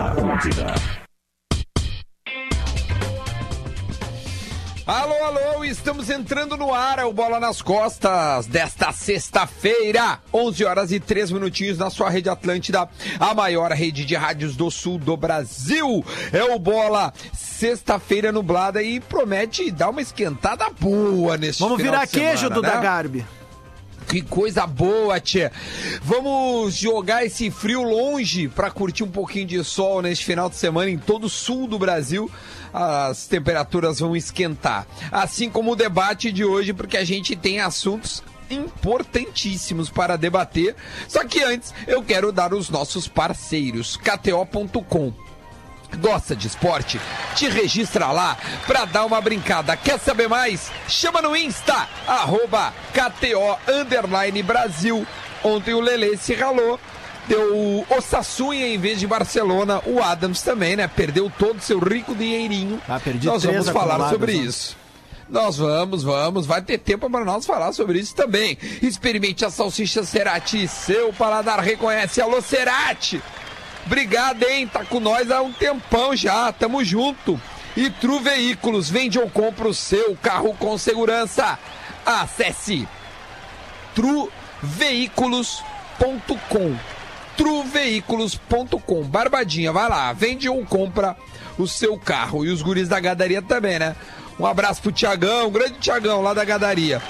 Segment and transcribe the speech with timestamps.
[0.00, 0.74] Atlântida.
[4.86, 10.92] Alô, alô, estamos entrando no ar, é o Bola nas Costas desta sexta-feira, 11 horas
[10.92, 12.86] e 3 minutinhos na sua rede Atlântida,
[13.18, 16.04] a maior rede de rádios do sul do Brasil.
[16.30, 22.50] É o Bola, sexta-feira nublada e promete dar uma esquentada boa nesse Vamos virar queijo,
[22.50, 22.80] Duda né?
[22.82, 23.24] Garbi.
[24.08, 25.50] Que coisa boa, tia.
[26.02, 30.90] Vamos jogar esse frio longe para curtir um pouquinho de sol neste final de semana
[30.90, 32.30] em todo o sul do Brasil.
[32.72, 34.86] As temperaturas vão esquentar.
[35.10, 40.76] Assim como o debate de hoje, porque a gente tem assuntos importantíssimos para debater.
[41.08, 45.12] Só que antes eu quero dar os nossos parceiros, kto.com.
[45.98, 47.00] Gosta de esporte?
[47.36, 49.76] Te registra lá pra dar uma brincada.
[49.76, 50.70] Quer saber mais?
[50.88, 55.06] Chama no Insta, arroba KTO Underline Brasil.
[55.42, 56.78] Ontem o Lele se ralou.
[57.28, 59.80] Deu o Sassunha em vez de Barcelona.
[59.86, 60.86] O Adams também, né?
[60.88, 62.80] Perdeu todo o seu rico dinheirinho.
[62.88, 64.44] Ah, perdi Nós vamos falar sobre ontem.
[64.44, 64.76] isso.
[65.28, 66.44] Nós vamos, vamos.
[66.44, 68.58] Vai ter tempo para nós falar sobre isso também.
[68.82, 70.68] Experimente a salsicha Cerati.
[70.68, 72.20] Seu paladar reconhece.
[72.20, 73.22] Alô, Cerati!
[73.86, 74.66] Obrigado, hein?
[74.66, 76.50] Tá com nós há um tempão já.
[76.52, 77.40] Tamo junto.
[77.76, 78.88] E Tru Veículos.
[78.88, 81.58] Vende ou compra o seu carro com segurança.
[82.04, 82.88] Acesse
[83.94, 86.76] truveículos.com
[87.36, 91.16] truveículos.com Barbadinha, vai lá, vende ou compra
[91.58, 92.44] o seu carro.
[92.44, 93.96] E os guris da gadaria também, né?
[94.38, 97.00] Um abraço pro Tiagão, grande Tiagão lá da gadaria.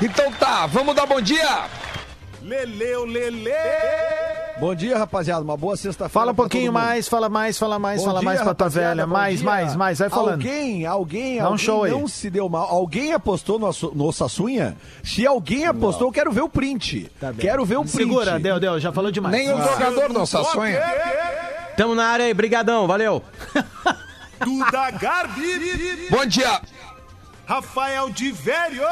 [0.00, 1.66] Então tá, vamos dar bom dia?
[2.44, 3.50] Leleu, Lele!
[4.60, 5.42] Bom dia, rapaziada.
[5.42, 6.10] Uma boa sexta-feira.
[6.10, 9.06] Fala um pouquinho mais, fala mais, fala mais, Bom fala dia, mais pra tua velha.
[9.06, 9.44] Mais, dia.
[9.46, 10.34] mais, mais, vai falando.
[10.34, 11.90] Alguém, alguém, Dá um alguém show aí.
[11.90, 12.68] não se deu mal.
[12.70, 14.76] Alguém apostou no, no Sassunha?
[15.02, 17.10] Se alguém apostou, eu quero ver o print.
[17.18, 17.96] Tá quero ver o print.
[17.96, 19.34] Segura, deu, deu, já falou demais.
[19.34, 20.82] Nem o jogador não sonha.
[21.78, 23.22] Tamo na área aí, brigadão, valeu.
[24.44, 26.08] Duda Garbi!
[26.10, 26.60] Bom dia.
[27.46, 28.82] Rafael de Velho!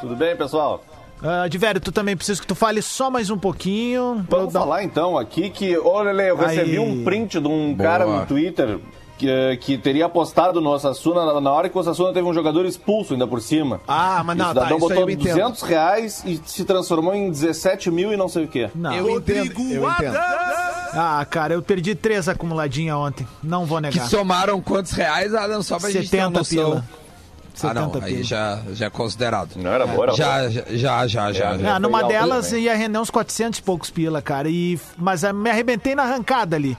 [0.00, 0.82] Tudo bem, pessoal?
[1.22, 4.24] Ah, de velho, tu também precisa que tu fale só mais um pouquinho.
[4.28, 6.78] Vamos dar- falar então aqui que, ô Lele, eu recebi Aí.
[6.78, 7.88] um print de um Boa.
[7.90, 8.78] cara no Twitter
[9.18, 12.64] que, que teria apostado no Osasuna na, na hora que o Osasuna teve um jogador
[12.64, 13.80] expulso ainda por cima.
[13.88, 15.34] Ah, mas não, o tá, cidadão aí botou eu entendo.
[15.34, 18.70] 200 reais e se transformou em 17 mil e não sei o quê.
[18.72, 18.94] Não.
[18.94, 20.16] Eu entendo, eu entendo.
[20.16, 23.26] Ah, cara, eu perdi três acumuladinhas ontem.
[23.42, 24.06] Não vou Que negar.
[24.08, 25.62] somaram quantos reais, Adam?
[25.62, 26.64] Só pra gente ter uma 70 noção.
[26.80, 26.84] pila.
[27.62, 28.24] Ah, não, 70 aí pila.
[28.24, 29.56] já, já é considerado.
[29.56, 30.14] Não era boa, era.
[30.14, 31.54] Já, já, já, já, já.
[31.54, 31.74] É, já.
[31.74, 32.64] Ah, numa delas também.
[32.64, 34.48] ia render uns 400 e poucos pila, cara.
[34.48, 36.76] E, mas ah, me arrebentei na arrancada ali.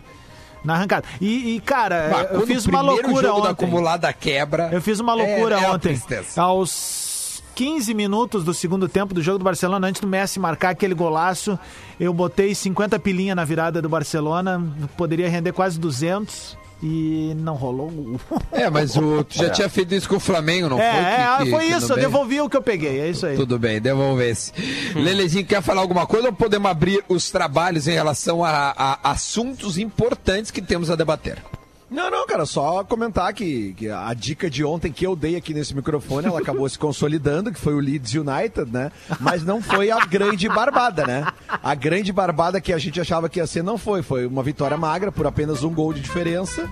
[0.63, 1.07] Na arrancada.
[1.21, 3.51] E, e, cara, Mas eu fiz uma loucura jogo da ontem.
[3.51, 4.69] acumulada quebra.
[4.71, 6.01] Eu fiz uma loucura é, é ontem.
[6.35, 10.93] Aos 15 minutos do segundo tempo do jogo do Barcelona, antes do Messi marcar aquele
[10.93, 11.57] golaço,
[11.99, 14.61] eu botei 50 pilinha na virada do Barcelona,
[14.97, 17.91] poderia render quase 200 e não rolou.
[18.51, 21.01] É, mas o, tu já tinha feito isso com o Flamengo, não é, foi?
[21.03, 22.05] é, Que- que- foi isso, eu bem?
[22.05, 23.35] devolvi o que eu peguei, é isso aí.
[23.35, 24.53] Tudo bem, devolver-se.
[24.95, 29.77] Lelezinho, quer falar alguma coisa ou podemos abrir os trabalhos em relação a, a assuntos
[29.77, 31.37] importantes que temos a debater?
[31.89, 35.53] Não, não, cara, só comentar que, que a dica de ontem que eu dei aqui
[35.53, 38.91] nesse microfone, ela acabou se consolidando, que foi o Leeds United, né?
[39.19, 41.25] Mas não foi a grande barbada, né?
[41.63, 44.03] A grande barbada que a gente achava que ia ser não foi.
[44.03, 46.69] Foi uma vitória magra por apenas um gol de diferença.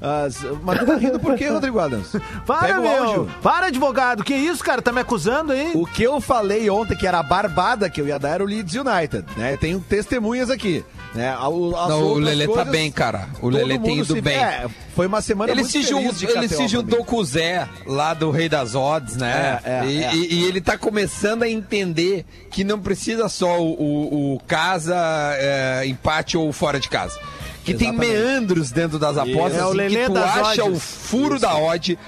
[0.00, 2.14] As- mas tu tá rindo por quê, Rodrigo Adams?
[2.46, 3.04] Para, meu!
[3.04, 3.30] áudio.
[3.42, 4.22] Para, advogado!
[4.22, 4.80] Que isso, cara?
[4.80, 5.72] Tá me acusando aí?
[5.74, 8.46] O que eu falei ontem que era a barbada que eu ia dar era o
[8.46, 9.56] Leeds United, né?
[9.56, 10.84] Tenho testemunhas aqui,
[11.18, 11.30] né?
[11.32, 11.40] As
[11.88, 13.28] Não, o Lelê tá coisas, bem, cara.
[13.42, 14.36] O Lelê tem ido se- bem.
[14.36, 17.68] É, foi uma semana Ele muito se, feliz de ele se juntou com o Zé,
[17.86, 19.60] lá do Rei das Odds, né?
[19.64, 20.14] É, é, e, é.
[20.14, 24.96] e- e ele tá começando a entender que não precisa só o, o- o casa,
[25.36, 27.18] é, empate ou fora de casa.
[27.64, 28.12] Que tem Exatamente.
[28.16, 30.76] meandros dentro das apostas É o Lelê que tu acha odds.
[30.76, 31.98] o furo da odd,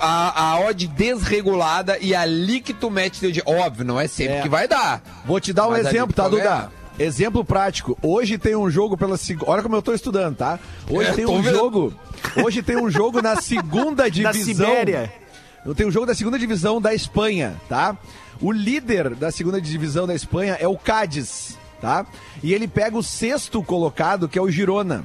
[0.00, 3.60] a, a odd desregulada e ali que tu mete teu dinheiro.
[3.62, 4.40] Óbvio, não é sempre É.
[4.42, 5.02] que vai dar.
[5.26, 6.70] Vou te dar um exemplo, tá, Duda?
[6.98, 7.96] Exemplo prático.
[8.02, 9.50] Hoje tem um jogo pela segunda.
[9.50, 10.58] Olha como eu tô estudando, tá?
[10.88, 11.54] Hoje É, tem um vendo.
[11.54, 11.94] jogo.
[12.44, 14.66] Hoje tem um jogo na segunda Da divisão.
[14.66, 15.12] Sibéria.
[15.76, 17.96] Tem um jogo da segunda divisão da Espanha, tá?
[18.40, 22.04] O líder da segunda divisão da Espanha é o Cádiz, tá?
[22.42, 25.04] E ele pega o sexto colocado, que é o Girona.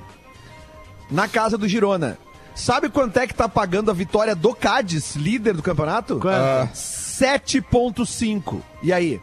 [1.11, 2.17] Na casa do Girona.
[2.55, 6.17] Sabe quanto é que tá pagando a vitória do Cádiz, líder do campeonato?
[6.19, 6.35] Quanto?
[6.35, 6.67] Ah.
[6.73, 8.59] 7.5.
[8.81, 9.21] E aí?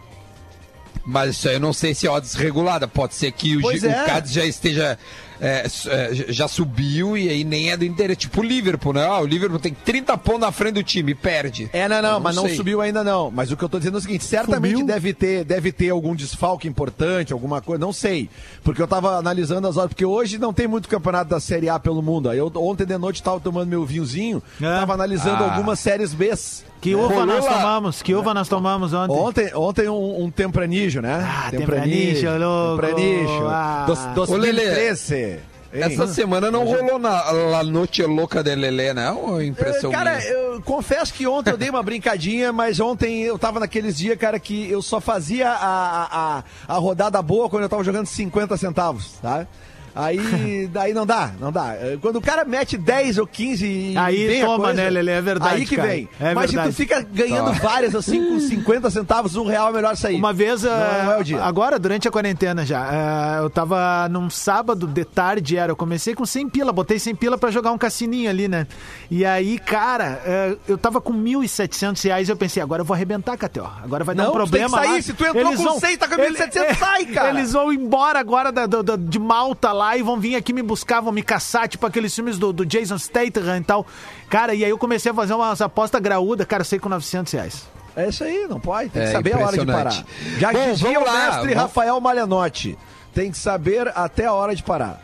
[1.06, 2.88] Mas isso aí eu não sei se é odds regulada.
[2.88, 4.02] Pode ser que o, Pois é.
[4.02, 4.98] o Cádiz já esteja
[5.40, 8.12] é, é, já subiu e aí nem é do Inter.
[8.12, 9.04] É tipo o Liverpool, né?
[9.04, 11.68] Ah, o Liverpool tem 30 pontos na frente do time e perde.
[11.74, 12.56] É, não, não, Eu mas não sei.
[12.56, 13.30] subiu ainda não.
[13.30, 14.86] Mas o que eu tô dizendo é o seguinte, certamente Subiu?
[14.86, 18.30] deve ter, deve ter algum desfalque importante, alguma coisa, não sei.
[18.62, 21.78] Porque eu tava analisando as horas, porque hoje não tem muito campeonato da Série A
[21.78, 22.30] pelo mundo.
[22.30, 24.64] Aí eu ontem de noite tava tomando meu vinhozinho, É.
[24.64, 25.52] tava analisando Ah.
[25.52, 26.64] algumas séries Bs.
[26.84, 28.02] Que uva Rolou nós tomamos?
[28.02, 29.16] Que uva nós tomamos ontem?
[29.16, 31.26] Ontem, ontem um, um tempranijo, né?
[31.26, 32.82] Ah, tempranijo, louco.
[32.82, 33.46] Tempranijo.
[33.46, 33.86] Ah.
[34.14, 35.14] Dos, Ô, Lelê, 2013.
[35.14, 35.38] Hein?
[35.72, 39.31] Essa semana não rolou na La Noite Louca de Lelê, não?
[39.31, 40.28] Ou é impressão cara, minha?
[40.31, 44.38] eu confesso que ontem eu dei uma brincadinha, mas ontem eu tava naqueles dias, cara,
[44.38, 48.58] que eu só fazia a, a, a, a rodada boa quando eu tava jogando 50
[48.58, 49.46] centavos, tá?
[49.94, 51.75] Aí, daí não dá, não dá.
[52.00, 55.12] Quando o cara mete 10 ou 15 e Aí toma, coisa, né, Lelê?
[55.12, 55.88] É verdade, Aí que cara.
[55.88, 56.08] vem.
[56.20, 56.73] É Mas verdade.
[56.73, 60.17] se tu fica ganhando várias assim com 50 centavos, um real é melhor sair.
[60.17, 64.87] Uma vez, Não, eh, é agora, durante a quarentena já, eh, eu tava num sábado
[64.87, 68.29] de tarde, era, eu comecei com 100 pila, botei 100 pila pra jogar um cassininho
[68.29, 68.67] ali, né?
[69.11, 72.94] E aí, cara, eh, eu tava com 1.700 reais e eu pensei, agora eu vou
[72.94, 73.69] arrebentar, Cateó.
[73.82, 75.02] Agora vai dar Não, um tu tem problema que sair, lá.
[75.02, 77.31] se tu entrou com 100, tá com 1.700, sai, cara.
[77.31, 80.62] Eles vão embora agora da- do- do- de Malta lá e vão vir aqui me
[80.62, 83.86] buscar, vão me caçar, tipo aqueles filmes do, do Jason Statham e tal.
[84.31, 87.69] Cara, e aí eu comecei a fazer umas apostas graúdas, cara, sei com 900 reais.
[87.96, 88.90] É isso aí, não pode.
[88.90, 90.04] Tem que É saber a hora de parar.
[90.38, 92.76] Já Bom, dizia o lá, mestre vamos- Rafael Malhanotti.
[93.14, 95.00] Tem que saber até a hora de parar.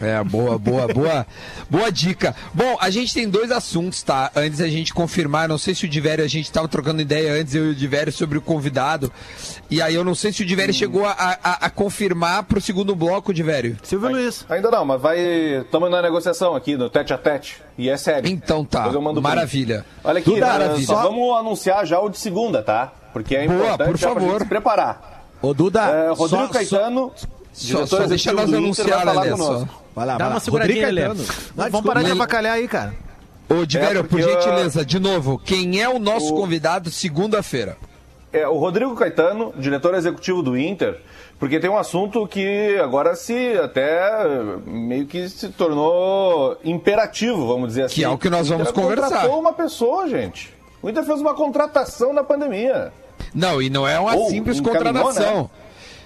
[0.00, 1.26] É, boa, boa, boa.
[1.70, 2.34] Boa dica.
[2.52, 4.30] Bom, a gente tem dois assuntos, tá?
[4.34, 7.54] Antes da gente confirmar, não sei se o Divério, a gente tava trocando ideia antes,
[7.54, 9.10] eu e o Divério, sobre o convidado.
[9.70, 11.12] E aí eu não sei se o Divério chegou a,
[11.42, 13.76] a, a confirmar pro segundo bloco, Divério.
[13.82, 14.44] Silvio Luiz.
[14.48, 15.18] Ainda não, mas vai.
[15.62, 17.62] Estamos na negociação aqui, no tete a tete.
[17.78, 18.28] E é sério.
[18.30, 18.90] Então tá,
[19.20, 19.84] maravilha.
[20.02, 20.86] Olha aqui, eh, maravilha.
[20.86, 22.92] só Só- vamos anunciar já o de segunda, tá?
[23.12, 24.30] Porque é Boa, importante por favor.
[24.32, 25.24] gente se preparar.
[25.40, 27.12] Ô, Duda, É, Rodrigo só- Caetano,
[27.52, 30.40] Só, diretor só deixa executivo nós do Inter, vai Vai lá, Dá vai uma lá.
[30.40, 30.90] seguradinha.
[30.92, 31.26] Não, Vamos
[31.56, 32.20] desculpa, parar de Lelê.
[32.20, 32.94] avacalhar aí, cara.
[33.48, 37.76] Ô, Divério, É, por gentileza, de novo, quem é o nosso convidado segunda-feira?
[38.32, 41.00] É, o Rodrigo Caetano, diretor executivo do Inter,
[41.38, 47.68] porque tem um assunto que agora se até eh, meio que se tornou imperativo, vamos
[47.68, 47.94] dizer assim.
[47.96, 49.08] Que é o que nós vamos o Inter conversar.
[49.10, 50.52] contratou uma pessoa, gente.
[50.82, 52.92] O Inter fez uma contratação na pandemia.
[53.32, 55.42] Não, e não é uma Ou simples encaminhou, contratação.
[55.42, 55.50] né?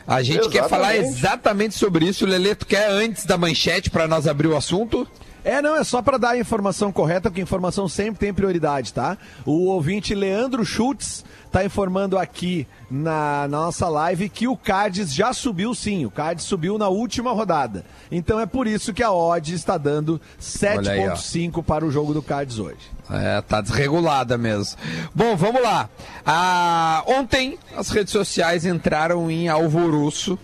[0.09, 1.19] A gente quer falar Exatamente.
[1.19, 2.25] exatamente sobre isso.
[2.25, 5.07] Lelê, tu quer antes da manchete para nós abrir o assunto?
[5.45, 9.17] É, não, é só para dar a informação correta, porque informação sempre tem prioridade, tá?
[9.47, 15.33] O ouvinte Leandro Schultz tá informando aqui na, na nossa live que o Cádiz já
[15.33, 17.85] subiu sim, o Cádiz subiu na última rodada.
[18.11, 20.21] Então é por isso que a odd está dando
[20.63, 21.15] Olha aí, ó.
[21.15, 22.99] 7.5 para o jogo do Cádiz hoje.
[23.11, 24.77] É, tá desregulada mesmo.
[25.15, 25.89] Bom, vamos lá.
[26.27, 30.39] Ah, ontem as redes sociais entraram em alvoroço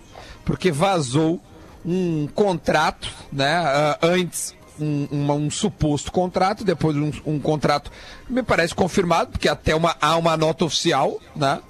[0.45, 1.41] porque vazou
[1.85, 3.55] um contrato, né?
[3.57, 7.91] ah, antes um, um suposto contrato, depois um, um contrato
[8.29, 11.61] me parece confirmado, porque até uma, há uma nota oficial, né?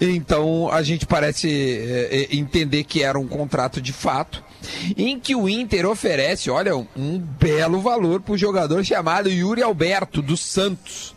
[0.00, 4.42] Então a gente parece eh, entender que era um contrato de fato,
[4.96, 10.22] em que o Inter oferece, olha, um, belo valor para o jogador chamado Yuri Alberto
[10.22, 11.14] dos Santos.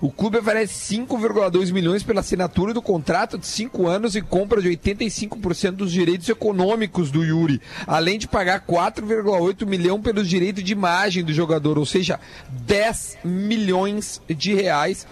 [0.00, 4.68] O clube oferece 5,2 milhões pela assinatura do contrato de 5 anos e compra de
[4.68, 11.24] 85% dos direitos econômicos do Yuri, além de pagar 4,8 milhão pelos direitos de imagem
[11.24, 12.18] do jogador, ou seja,
[12.50, 15.06] 10 milhões de reais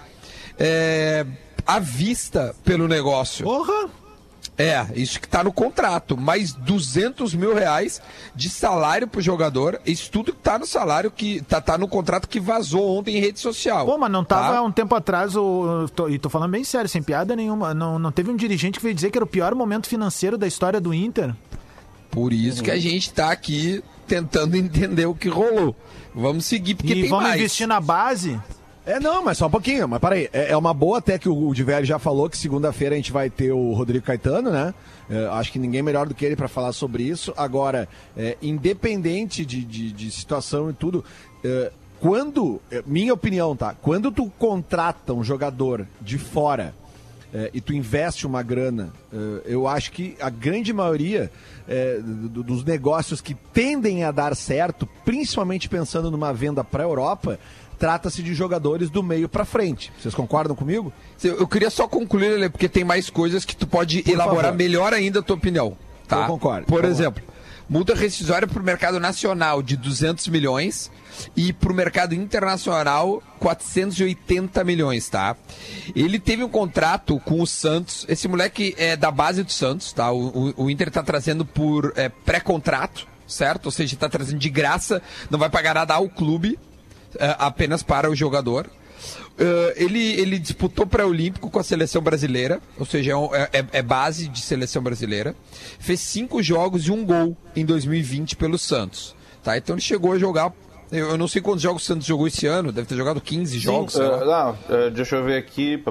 [0.59, 1.25] é,
[1.67, 3.45] à vista pelo negócio.
[3.45, 4.02] Porra!
[4.63, 6.17] É, isso que tá no contrato.
[6.17, 8.01] Mais 200 mil reais
[8.35, 9.81] de salário pro jogador.
[9.85, 13.21] Isso tudo que tá no salário, que tá, tá no contrato que vazou ontem em
[13.21, 13.85] rede social.
[13.87, 14.63] Pô, mas não tava tá?
[14.63, 18.13] um tempo atrás, o, tô- e tô falando bem sério, sem piada nenhuma, não, não
[18.13, 20.95] teve um dirigente que veio dizer que era o pior momento financeiro da história do
[20.95, 21.35] Inter?
[22.11, 25.75] Por isso que a gente tá aqui tentando entender o que rolou.
[26.15, 27.41] Vamos seguir, porque e tem vamos mais.
[27.41, 28.39] investir na base?
[28.85, 29.87] É, não, mas só um pouquinho.
[29.87, 32.95] Mas peraí, é, é uma boa até que o, o Diverio já falou que segunda-feira
[32.95, 34.75] a gente vai ter o Rodrigo Caetano, né?
[35.09, 37.33] É, acho que ninguém melhor do que ele para falar sobre isso.
[37.37, 41.05] Agora, é, independente de, de, de situação e tudo,
[41.45, 41.71] é,
[42.01, 43.75] quando, é, minha opinião, tá?
[43.81, 46.75] Quando tu contrata um jogador de fora
[47.33, 48.93] é, e tu investe uma grana,
[49.47, 51.31] eu acho que a grande maioria
[52.31, 57.39] do- dos negócios que tendem a dar certo, principalmente pensando numa venda para a Europa,
[57.83, 59.93] trata-se de jogadores do meio para frente.
[60.01, 60.93] Vocês concordam comigo?
[61.21, 64.57] Eu queria só concluir, Lelê, porque tem mais coisas que tu pode elaborar favor.
[64.57, 65.77] melhor ainda a tua opinião.
[66.07, 66.21] Tá?
[66.21, 66.67] Eu concordo.
[66.69, 67.21] Por exemplo,
[67.69, 70.93] multa rescisória para o mercado nacional de 200 milhões
[71.37, 75.35] e para o mercado internacional 480 milhões, tá?
[75.97, 78.07] Ele teve um contrato com o Santos.
[78.09, 80.13] Esse moleque é da base do Santos, tá?
[80.13, 83.09] O, o- o Inter tá trazendo por é, pré-contrato.
[83.27, 83.67] certo?
[83.67, 86.59] Ou seja, está trazendo de graça, não vai pagar nada ao clube,
[87.39, 88.67] apenas para o jogador.
[89.33, 93.83] Uh, ele, ele disputou pré-olímpico com a seleção brasileira, ou seja, é é, é- é
[93.83, 95.35] base de seleção brasileira.
[95.81, 99.17] Fez cinco jogos e um gol em 2020 pelo Santos.
[99.43, 99.57] Tá?
[99.57, 100.53] Então ele chegou a jogar.
[100.93, 103.59] Eu, eu não sei quantos jogos o Santos jogou esse ano, deve ter jogado 15
[103.59, 103.97] jogos.
[103.97, 105.83] Eh, não, eh, deixa eu ver aqui.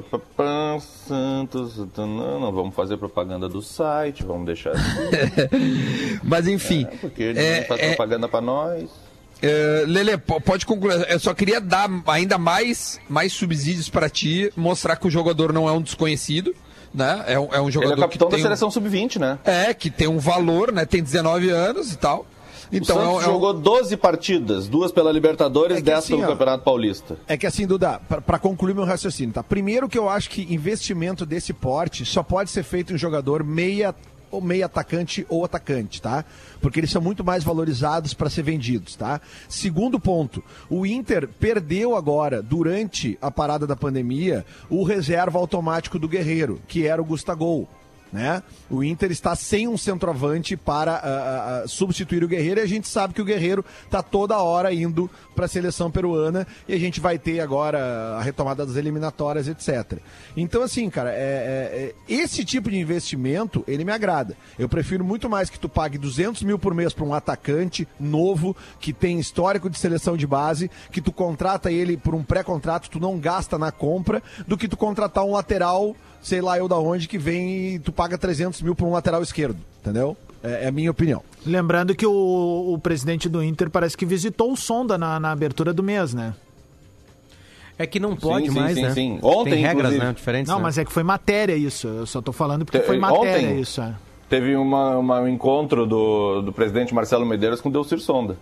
[1.08, 1.76] Santos.
[1.98, 6.86] Não, não vamos fazer propaganda do site, vamos deixar assim, Mas enfim.
[7.02, 8.90] porque ele é, faz é, propaganda pra nós.
[9.42, 11.06] É, Lele, po- pode concluir.
[11.10, 15.68] Eu só queria dar ainda mais, mais subsídios para ti, mostrar que o jogador não
[15.68, 16.54] é um desconhecido.
[16.94, 17.24] Né?
[17.26, 19.18] É, um, é um Ele é jogador o capitão que da tem um- seleção sub-20,
[19.18, 19.40] né?
[19.46, 20.84] É, que tem um valor, né?
[20.86, 22.26] Tem 19 anos e tal.
[22.70, 25.86] Então o é um- Santos é um- jogou 12 partidas, duas pela Libertadores, É que
[25.86, 27.18] 10 assim, pelo ó, Campeonato Paulista.
[27.30, 29.42] É que assim, Duda, pra- pra concluir meu raciocínio, tá?
[29.42, 33.96] Primeiro que eu acho que investimento desse porte só pode ser feito em jogador meia
[34.32, 36.26] ou meia atacante ou atacante, tá?
[36.62, 39.20] Porque eles são muito mais valorizados para ser vendidos, tá?
[39.50, 46.08] Segundo ponto, o Inter perdeu agora, durante a parada da pandemia, o reserva automático do
[46.08, 47.68] Guerreiro, que era o Gustagol.
[48.12, 48.44] Né?
[48.70, 52.86] O Inter está sem um centroavante para ah, ah, substituir o Guerreiro e a gente
[52.88, 57.00] sabe que o Guerreiro está toda hora indo para a seleção peruana e a gente
[57.00, 60.00] vai ter agora a retomada das eliminatórias, etc.
[60.36, 64.36] Então, assim, cara, é- é- é- esse tipo de investimento ele me agrada.
[64.60, 68.56] Eu prefiro muito mais que tu pague 200 mil por mês para um atacante novo
[68.82, 73.00] que tem histórico de seleção de base, que tu contrata ele por um pré-contrato, tu
[73.00, 77.08] não gasta na compra, do que tu contratar um lateral sei lá eu da onde,
[77.08, 80.18] que vem e tu paga 300 mil por um lateral esquerdo, entendeu?
[80.44, 81.22] É, é a minha opinião.
[81.46, 85.72] Lembrando que o, o presidente do Inter parece que visitou o Sonda na, na abertura
[85.72, 86.34] do mês, né?
[87.78, 88.90] É que não pode sim, mais, sim, né?
[88.92, 89.20] sim.
[89.22, 90.04] Ontem, Tem regras, inclusive.
[90.06, 90.50] né, diferentes.
[90.50, 90.64] Não, né?
[90.64, 91.88] mas é que foi matéria isso.
[91.88, 93.80] Eu só tô falando porque Te- foi matéria ontem- isso.
[93.82, 93.94] é.
[94.28, 98.36] Teve uma, uma- um encontro do, do presidente Marcelo Medeiros com o Delcir Sonda.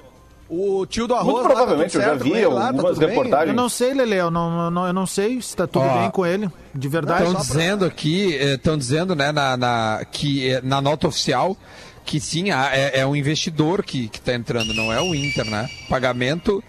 [0.49, 3.09] O tio do arroz Muito lá, tá provavelmente, eu já vi tá algumas bem?
[3.09, 3.49] reportagens.
[3.49, 6.09] Eu não sei, Lele, eu não, não- eu não sei se tá tudo Ó, bem
[6.09, 6.49] com ele.
[6.73, 7.21] De verdade.
[7.23, 11.55] Estão pra- dizendo aqui, estão dizendo, né, na, na- que eh, na nota oficial
[12.03, 15.69] que sim, é, é um investidor que está entrando, não é o Inter, né?
[15.87, 16.63] Pagamento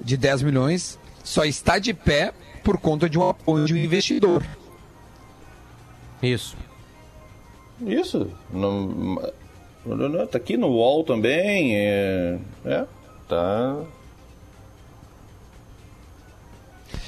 [0.00, 2.32] de 10 milhões só está de pé
[2.64, 4.42] por conta de um apoio de um investidor.
[6.22, 6.56] Isso.
[7.86, 8.30] Isso.
[8.50, 9.20] No-
[10.30, 11.76] tá aqui no UOL também.
[11.76, 12.84] É, é,
[13.28, 13.76] tá.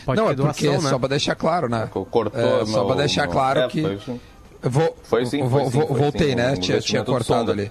[0.05, 0.91] Pode não, ter é porque doação, né?
[0.91, 1.89] só para deixar claro, né?
[1.93, 2.41] Cortou.
[2.41, 3.99] É, só para deixar meu- claro é, que foi
[4.61, 4.97] Vou,
[5.27, 6.53] sim, vou- foi sim, vou- foi voltei, sim, né?
[6.53, 7.53] um tinha, tinha cortado Sonda.
[7.53, 7.71] ali.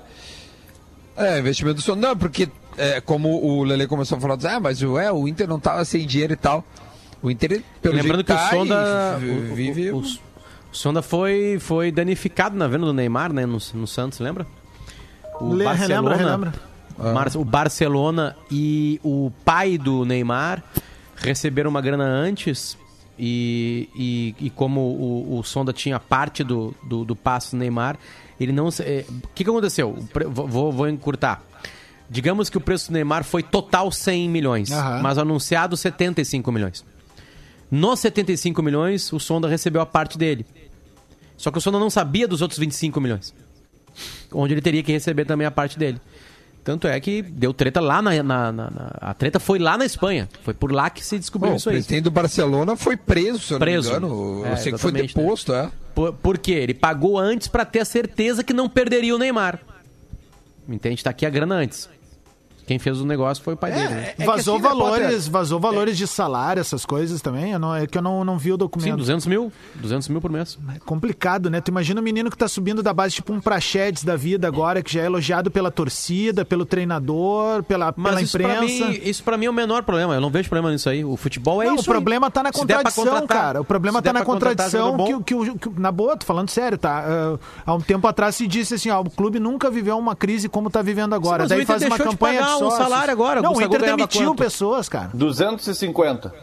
[1.17, 1.95] É, investimento do som.
[1.95, 5.59] Não, porque é, como o Lele começou a falar, ah, mas ué, o Inter não
[5.59, 6.63] tava sem dinheiro e tal.
[7.21, 9.91] O Inter, pelo Lembrando jeito que o tá Sonda, o- vive...
[9.91, 10.05] o, o, o
[10.71, 14.45] Sonda foi, foi danificado na venda do Neymar, né, no, no Santos, lembra?
[15.41, 16.53] O Le- relembra, relembra.
[16.97, 20.63] Mar- o Barcelona e o pai do Neymar
[21.15, 22.77] receberam uma grana antes
[23.19, 27.97] e, e, e como o, o Sonda tinha parte do, do, do passe do Neymar,
[28.39, 28.69] ele não...
[28.79, 29.97] eh, O que, que aconteceu?
[30.29, 31.41] Vou- Vou, encurtar.
[32.09, 35.01] Digamos que o preço do Neymar foi total 100 milhões, Aham.
[35.01, 36.85] mas anunciado 75 milhões.
[37.69, 40.45] Nos 75 milhões, o Sonda recebeu a parte dele.
[41.35, 43.33] Só que o Sonda não sabia dos outros 25 milhões.
[44.31, 45.99] Onde ele teria que receber também a parte dele.
[46.67, 49.85] Tanto é que deu treta lá na, na- na- na- A treta foi lá na
[49.85, 50.27] Espanha.
[50.43, 51.75] Foi por lá que se descobriu Bom, o isso aí.
[51.75, 53.97] presidente do Barcelona foi preso, se eu Preso.
[54.01, 54.45] não me engano.
[54.45, 55.01] É, eu sei que foi né?
[55.03, 55.71] deposto, é.
[55.95, 56.51] Por, por quê?
[56.51, 59.59] Ele pagou antes pra ter a certeza que não perderia o Neymar.
[60.67, 61.01] Entende?
[61.01, 61.89] Tá aqui a grana antes.
[62.67, 63.87] Quem fez o negócio foi o pai dele.
[63.87, 64.09] né?
[64.09, 65.31] É que vazou assim, valores, Potter?
[65.31, 67.53] vazou valores de salário, essas coisas também.
[67.53, 68.97] Eu não, é que eu não, não vi o Sim, documento.
[68.97, 69.51] 200 mil.
[69.75, 70.59] 200 mil por mês.
[70.75, 71.61] É complicado, né?
[71.61, 74.83] Tu imagina o menino que tá subindo da base, tipo um Prachedes da vida agora,
[74.83, 78.85] que já é elogiado pela torcida, pelo treinador, pela, Mas pela isso pra, imprensa.
[78.89, 80.13] mim, isso pra mim é o menor problema.
[80.15, 81.05] Eu não vejo problema nisso aí.
[81.05, 81.83] O futebol é não, isso.
[81.83, 82.31] o problema aí.
[82.33, 83.61] tá na contradição, cara.
[83.61, 86.77] O problema tá na contradição jogador que, que, o- que, na boa, tô falando sério,
[86.77, 87.03] tá?
[87.07, 90.49] Ah, há um tempo atrás se disse assim, ó, o clube nunca viveu uma crise
[90.49, 91.43] como tá vivendo agora.
[91.43, 92.17] mas Daí faz uma deixou de
[92.59, 92.89] pagar um sócios.
[92.89, 93.39] salário agora.
[93.39, 95.09] O Não, o Inter demitiu pessoas, cara.
[95.13, 96.33] 250.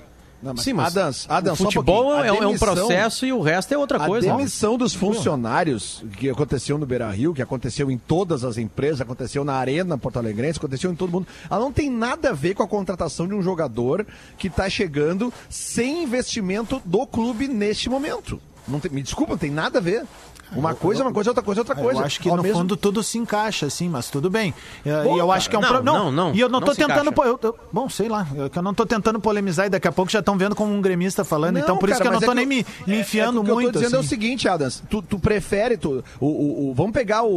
[0.42, 2.22] Não, mas, Sim, mas Adams, Adams, o um futebol pouquinho.
[2.22, 4.26] A é, um- é um demissão- processo e o resto é outra A coisa.
[4.26, 9.42] demissão dos funcionários que aconteceu no Beira Rio, que aconteceu em todas as empresas, aconteceu
[9.42, 12.62] na Arena Porto Alegrense, aconteceu em todo mundo, ela não tem nada a ver com
[12.62, 14.06] a contratação de um jogador
[14.36, 18.38] que está chegando sem investimento do clube neste momento.
[18.68, 20.04] Não tem- me desculpa, não tem nada a ver.
[20.52, 22.00] Uma coisa é uma coisa, outra coisa é outra coisa.
[22.00, 24.54] Eu acho que Ao no mesmo- fundo tudo se encaixa, assim, mas tudo bem.
[24.84, 26.74] E Bom, eu acho que é um pro- não, não, E eu não não tô
[26.74, 27.12] tentando.
[27.12, 28.26] pô, eu- eu- bom, sei lá.
[28.34, 30.72] Eu, que eu não tô tentando polemizar e daqui a pouco já estão vendo como
[30.72, 31.54] um gremista falando.
[31.54, 33.40] Não, então por isso cara, que eu não tô é nem me, me é- enfiando
[33.40, 33.64] é que o muito.
[33.64, 34.08] que eu tô dizendo é o assim.
[34.08, 34.82] seguinte, Adams.
[34.88, 35.76] Tu, tu prefere.
[35.76, 37.32] Tu, o, o- o- vamos pegar o,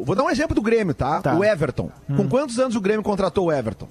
[0.00, 1.20] o- Vou dar um exemplo do Grêmio, tá?
[1.20, 1.34] Tá.
[1.34, 1.90] O Everton.
[2.16, 3.88] Com quantos anos o Grêmio contratou o Everton?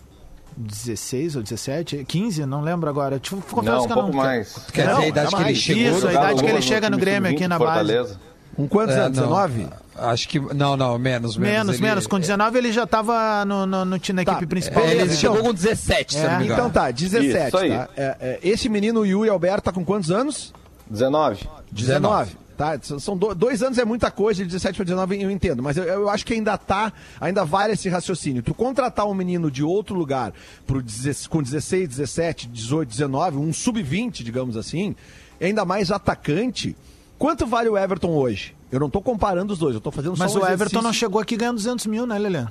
[0.58, 2.04] 16 ou 17?
[2.08, 2.46] 15?
[2.46, 3.20] Não lembro agora.
[3.50, 4.18] Confesso Não, um pouco não.
[4.18, 4.56] mais.
[4.74, 5.84] Quer Não, dizer, a idade é que ele chegou.
[5.98, 8.18] Isso, a no- idade que ele chega no Grêmio sub-20 aqui na base.
[8.56, 9.18] Com quantos É, anos?
[9.18, 9.24] não.
[9.28, 9.68] 19?
[9.96, 10.40] Acho que.
[10.40, 11.38] Não, não, menos.
[11.38, 12.08] Menos, Menos, ele- menos.
[12.08, 14.84] Com 19 ele já tava no, no, no Tá, equipe principal.
[14.84, 15.48] É, ele Beleza, chegou então.
[15.50, 16.60] com 17, se eu não me engano.
[16.60, 17.70] Então tá, 17, Isso aí.
[17.70, 17.90] tá?
[17.96, 20.54] É, é, esse menino, o Yuri Alberto, tá com quantos anos?
[20.90, 21.48] 19.
[21.72, 22.36] 19.
[22.58, 22.78] Tá?
[23.00, 25.84] São do- dois anos é muita coisa, de 17 para 19 eu entendo, mas eu,
[25.84, 28.44] eu acho que ainda tá, ainda vale esse raciocínio.
[28.44, 30.32] Tu contratar um menino de outro lugar
[30.68, 30.84] pro,
[31.30, 34.96] com 16, 17, 18, 19, um sub-20, digamos assim,
[35.42, 36.76] ainda mais atacante.
[37.22, 38.56] Quanto vale o Everton hoje?
[38.72, 40.90] Eu não tô comparando os dois, eu tô fazendo Mas só um o Everton não
[40.90, 40.94] exercício.
[41.08, 42.46] chegou aqui ganhando 200 mil, né, Lelê?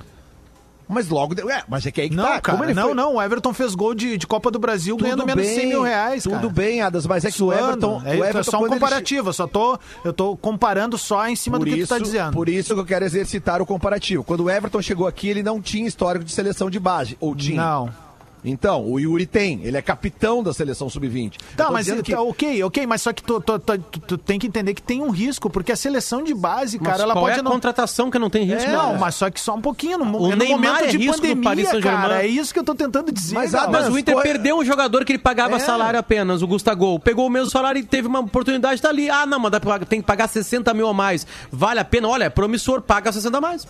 [0.87, 1.35] Mas logo.
[1.35, 2.39] de- É, mas é que aí que Não, tá.
[2.39, 3.15] cara, Como ele não, foi- não.
[3.15, 5.81] O Everton fez gol de, de Copa do Brasil Tudo ganhando menos de 100 mil
[5.83, 6.39] reais, cara.
[6.39, 7.63] Tudo bem, Adas, mas é que o Suando.
[7.87, 8.01] Everton.
[8.05, 10.97] É, o é Everton só um quando ele comparativo, eu só tô, eu tô comparando
[10.97, 12.33] só em cima Por do que isso, tu tá dizendo.
[12.33, 14.23] por isso que eu quero exercitar o comparativo.
[14.23, 17.17] Quando o Everton chegou aqui, ele não tinha histórico de seleção de base.
[17.19, 17.61] Ou tinha?
[17.61, 17.89] Não.
[18.43, 19.61] Então, o Yuri tem.
[19.63, 21.33] Ele é capitão da seleção sub-20.
[21.35, 23.99] Eu Tá, mas dizendo que- tá, ok, ok, mas só que tu, tu- tu- tu-
[23.99, 27.03] tu tem que entender que tem um risco, porque a seleção de base, Mas cara,
[27.03, 27.51] ela qual pode é a não.
[27.51, 28.69] contratação que não tem risco?
[28.69, 28.97] É, não, né?
[28.99, 29.99] mas só que só um pouquinho.
[29.99, 32.23] No, O é no momento é de risco no Paris pandemia, cara.
[32.23, 33.35] É isso que eu tô tentando dizer.
[33.35, 33.69] Mas, cara.
[33.69, 35.59] Mas o Inter foi- perdeu um jogador que ele pagava É.
[35.59, 36.99] salário apenas, o Gustavo.
[36.99, 39.09] Pegou o mesmo salário e teve uma oportunidade dali.
[39.09, 41.27] Ah, não, mas dá pra- tem que pagar 60 mil a mais.
[41.51, 42.07] Vale a pena?
[42.07, 43.67] Olha, é promissor, paga 60 a mais.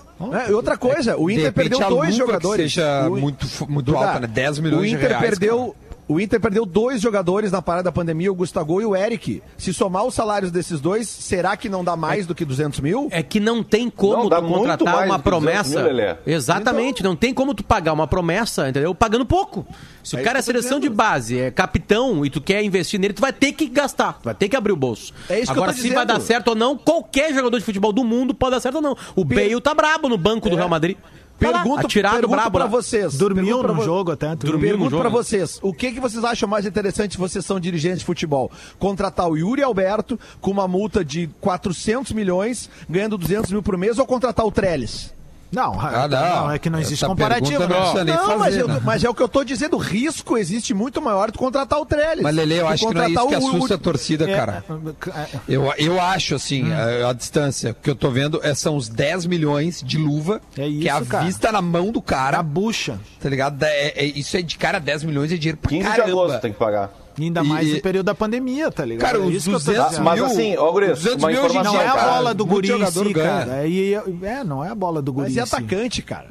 [0.48, 2.72] É, e outra coisa, o Inter perdeu dois luva que jogadores.
[2.74, 4.28] seja O- muito, muito alta, né?
[4.28, 5.76] 10 milhões o de Inter reais, perdeu.
[6.08, 9.42] O Inter perdeu dois jogadores na parada da pandemia, o Gustavo e o Eric.
[9.58, 13.08] Se somar os salários desses dois, será que não dá mais do que 200 mil?
[13.12, 15.84] É que não tem como Não, contratar uma do que 200 promessa.
[15.94, 16.16] mil.
[16.26, 18.94] Exatamente, não tem como tu pagar uma promessa, entendeu?
[18.94, 19.66] Pagando pouco.
[20.04, 22.30] Se o É cara é isso que eu tô seleção de base, é capitão e
[22.30, 25.14] tu quer investir nele, tu vai ter que gastar, vai ter que abrir o bolso.
[25.30, 26.20] É isso que eu Agora, tô se vai dizendo.
[26.20, 28.98] dar certo ou não, qualquer jogador de futebol do mundo pode dar certo ou não.
[29.16, 30.98] O Bale tá brabo no banco do Real Madrid.
[31.42, 33.16] Pergunto, atirado pergunto brabo pra vocês.
[33.18, 34.36] Dormiu no vo- jogo até.
[34.36, 34.70] Dormiu.
[34.78, 35.10] Pergunto né?
[35.10, 38.52] vocês, o que, que vocês acham mais interessante se vocês são dirigentes de futebol?
[38.80, 43.98] Contratar o Yuri Alberto com uma multa de 400 milhões, ganhando 200 mil por mês,
[43.98, 45.14] ou contratar o Trellis?
[45.52, 46.52] Não, Ah, não.
[46.52, 47.60] é que não existe Essa comparativo.
[47.60, 48.82] não não, mas, fazer, eu- né?
[48.84, 51.86] mas é o que eu tô dizendo, o risco existe muito maior de contratar o
[51.86, 52.24] Trellis.
[52.24, 54.30] Mas, Lele, eu Do acho que não é isso que contratar o- assusta a torcida,
[54.30, 54.64] É, cara.
[55.14, 58.88] é, Eu, eu acho, assim, a, a distância que eu tô vendo é, são os
[58.88, 61.26] 10 milhões de luva, É que é a isso, cara.
[61.26, 62.98] vista na mão do a cara, bucha.
[63.20, 63.62] tá ligado?
[63.64, 66.10] É, é- isso é de cara, 10 milhões é dinheiro pra 15 de caramba.
[66.12, 66.90] agosto tem que pagar.
[67.20, 69.06] Ainda E- mais no período da pandemia, tá ligado?
[69.08, 70.04] Cara, é os isso que eu tô 200 dizendo.
[70.06, 72.72] Mas mil, assim, ó, Gurias, 200 uma mil hoje Não é a bola do guri
[72.72, 73.68] em si, cara.
[73.68, 73.94] E,
[74.24, 75.56] é, não é a bola do guri Mas e si.
[75.56, 76.28] atacante, cara?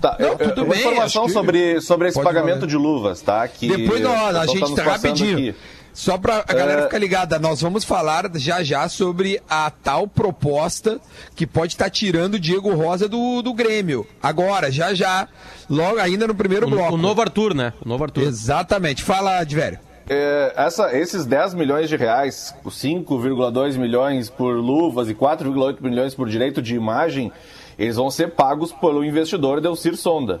[0.00, 2.68] Tá, Não, eu- eu- tudo uma bem, informação que sobre, sobre esse pode pagamento valer.
[2.70, 3.46] de luvas, tá?
[3.46, 5.34] Que Depois, não, o a gente tá rapidinho.
[5.50, 5.54] aqui.
[5.94, 6.84] Só pra a galera É.
[6.84, 10.98] ficar ligada, nós vamos falar já já sobre a tal proposta
[11.36, 14.06] que pode estar tirando o Diego Rosa do, do Grêmio.
[14.22, 15.28] Agora, já já,
[15.68, 16.92] logo ainda no primeiro bloco.
[16.92, 17.74] O, o novo Arthur, né?
[17.84, 18.22] O novo Arthur.
[18.22, 19.02] Exatamente.
[19.02, 19.78] Fala, Divério.
[20.14, 26.14] É, essa, esses 10 milhões de reais, os 5,2 milhões por luvas e 4,8 milhões
[26.14, 27.32] por direito de imagem,
[27.78, 30.40] eles vão ser pagos pelo investidor Delcir Sonda.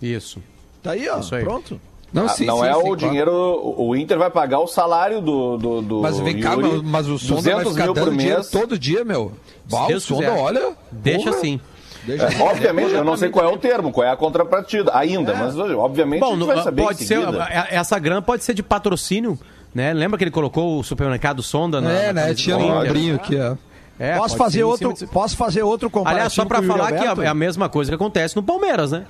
[0.00, 0.40] Isso.
[0.82, 1.18] Tá aí, ó.
[1.18, 1.42] Isso aí.
[1.44, 1.80] Pronto.
[2.12, 2.96] Não, Ah, sim, não sim, é sim, o claro.
[2.96, 3.32] dinheiro.
[3.32, 5.56] O o Inter vai pagar o salário do.
[5.56, 8.16] do, do Mas vem cá, mas- mas o Sonda vai 200 ficar mil por dando
[8.18, 8.50] dinheiro mês.
[8.50, 9.32] todo dia, meu.
[9.70, 10.38] Bah, o Sonda, quiser.
[10.38, 10.72] olha.
[10.90, 11.36] Deixa porra.
[11.36, 11.60] assim.
[12.08, 15.56] É, obviamente, eu não sei qual é o termo, qual é a contrapartida ainda, mas
[15.58, 18.54] obviamente a Bom, gente no- vai saber pode em ser, é- essa grana pode ser
[18.54, 19.38] de patrocínio,
[19.74, 19.92] né?
[19.92, 22.34] Lembra que ele colocou o supermercado Sonda na É, na né?
[22.34, 23.54] Tinha um quadrinho aqui, ó.
[23.98, 27.26] É, posso, fazer outro, de- posso fazer outro comparativo Aliás, só Yuri falar que é
[27.28, 29.04] a mesma coisa que acontece no Palmeiras, né?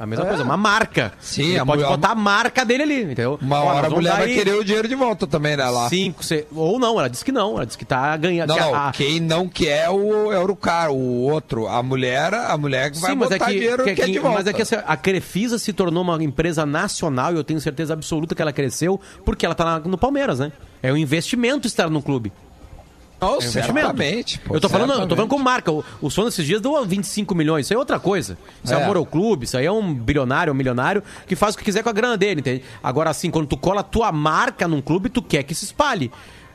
[0.00, 0.28] A mesma É.
[0.28, 1.12] coisa, uma marca.
[1.20, 3.38] Sim, Ele a pode mulher- botar a marca dele ali, entendeu?
[3.42, 5.68] Uma hora a mulher vai aí querer o dinheiro de volta também, né?
[5.68, 5.90] Lá.
[5.90, 8.48] Cinco, seis, ou não, ela disse que não, ela disse que tá ganhando.
[8.48, 11.68] Não, que não, a- quem não quer o, é o cara, o outro.
[11.68, 14.38] A mulher, a mulher vai Sim, é botar que, dinheiro que- quer que- de volta.
[14.38, 17.92] mas é que assim, a Crefisa se tornou uma empresa nacional e eu tenho certeza
[17.92, 20.50] absoluta que ela cresceu porque ela tá no Palmeiras, né?
[20.82, 22.32] É um investimento estar no clube.
[23.20, 24.38] Não, É um certamente.
[24.40, 25.16] pô, eu tô falando, eu tô certamente.
[25.16, 25.70] falando como marca.
[25.70, 27.66] O, o Sono esses dias deu 25 milhões.
[27.66, 28.38] Isso aí é outra coisa.
[28.64, 28.82] Isso é, É.
[28.82, 31.82] amor ao clube, isso aí é um bilionário, um milionário que faz o que quiser
[31.82, 32.62] com a grana dele, entende?
[32.82, 36.10] Agora, assim, quando tu cola a tua marca num clube, tu quer que se espalhe.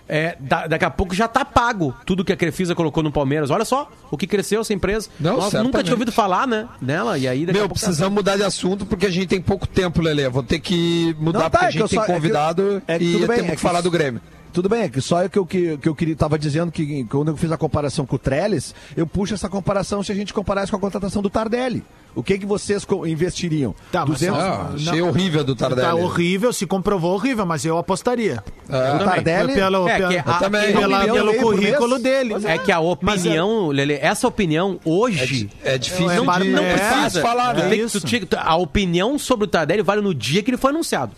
[0.08, 3.50] É, da- daqui a pouco já tá pago tudo que a Crefisa colocou no Palmeiras.
[3.50, 5.10] Olha só o que cresceu essa empresa.
[5.20, 5.84] Não, Nós nunca certamente.
[5.86, 6.68] tinha ouvido falar, né?
[6.80, 7.18] Nela.
[7.18, 7.80] E aí daqui Meu, pouco.
[7.82, 10.30] precisamos mudar de assunto porque a gente tem pouco tempo, Lele.
[10.30, 12.14] Vou ter que mudar Não, tá, porque é a que gente tem só- é que-
[12.14, 14.22] convidado é que e tudo bem, temos é que que falar do Grêmio.
[14.56, 17.04] Tudo bem, é que só é que eu, que, que eu queria, tava dizendo que
[17.04, 20.34] quando eu fiz a comparação com o Trellis, eu puxo essa comparação se a gente
[20.34, 21.84] comparasse com a contratação do Tardelli.
[22.16, 23.76] O que que vocês co- investiriam?
[23.92, 25.82] Tá, mas 200 Ah, achei horrível do Tardelli.
[25.82, 28.42] Tá horrível, se comprovou horrível, mas eu apostaria.
[28.70, 28.94] É.
[28.96, 29.54] o Tardelli?
[29.56, 30.72] Pelo, É, pelo, que a- também.
[30.74, 32.34] pela- pelo por currículo dele.
[32.46, 35.50] É que a opinião, Lele, essa opinião hoje.
[35.66, 37.68] É difícil É, de, não é, precisa falar, né?
[37.70, 41.12] tem- tu tu- a opinião sobre o Tardelli vale no dia que ele foi anunciado.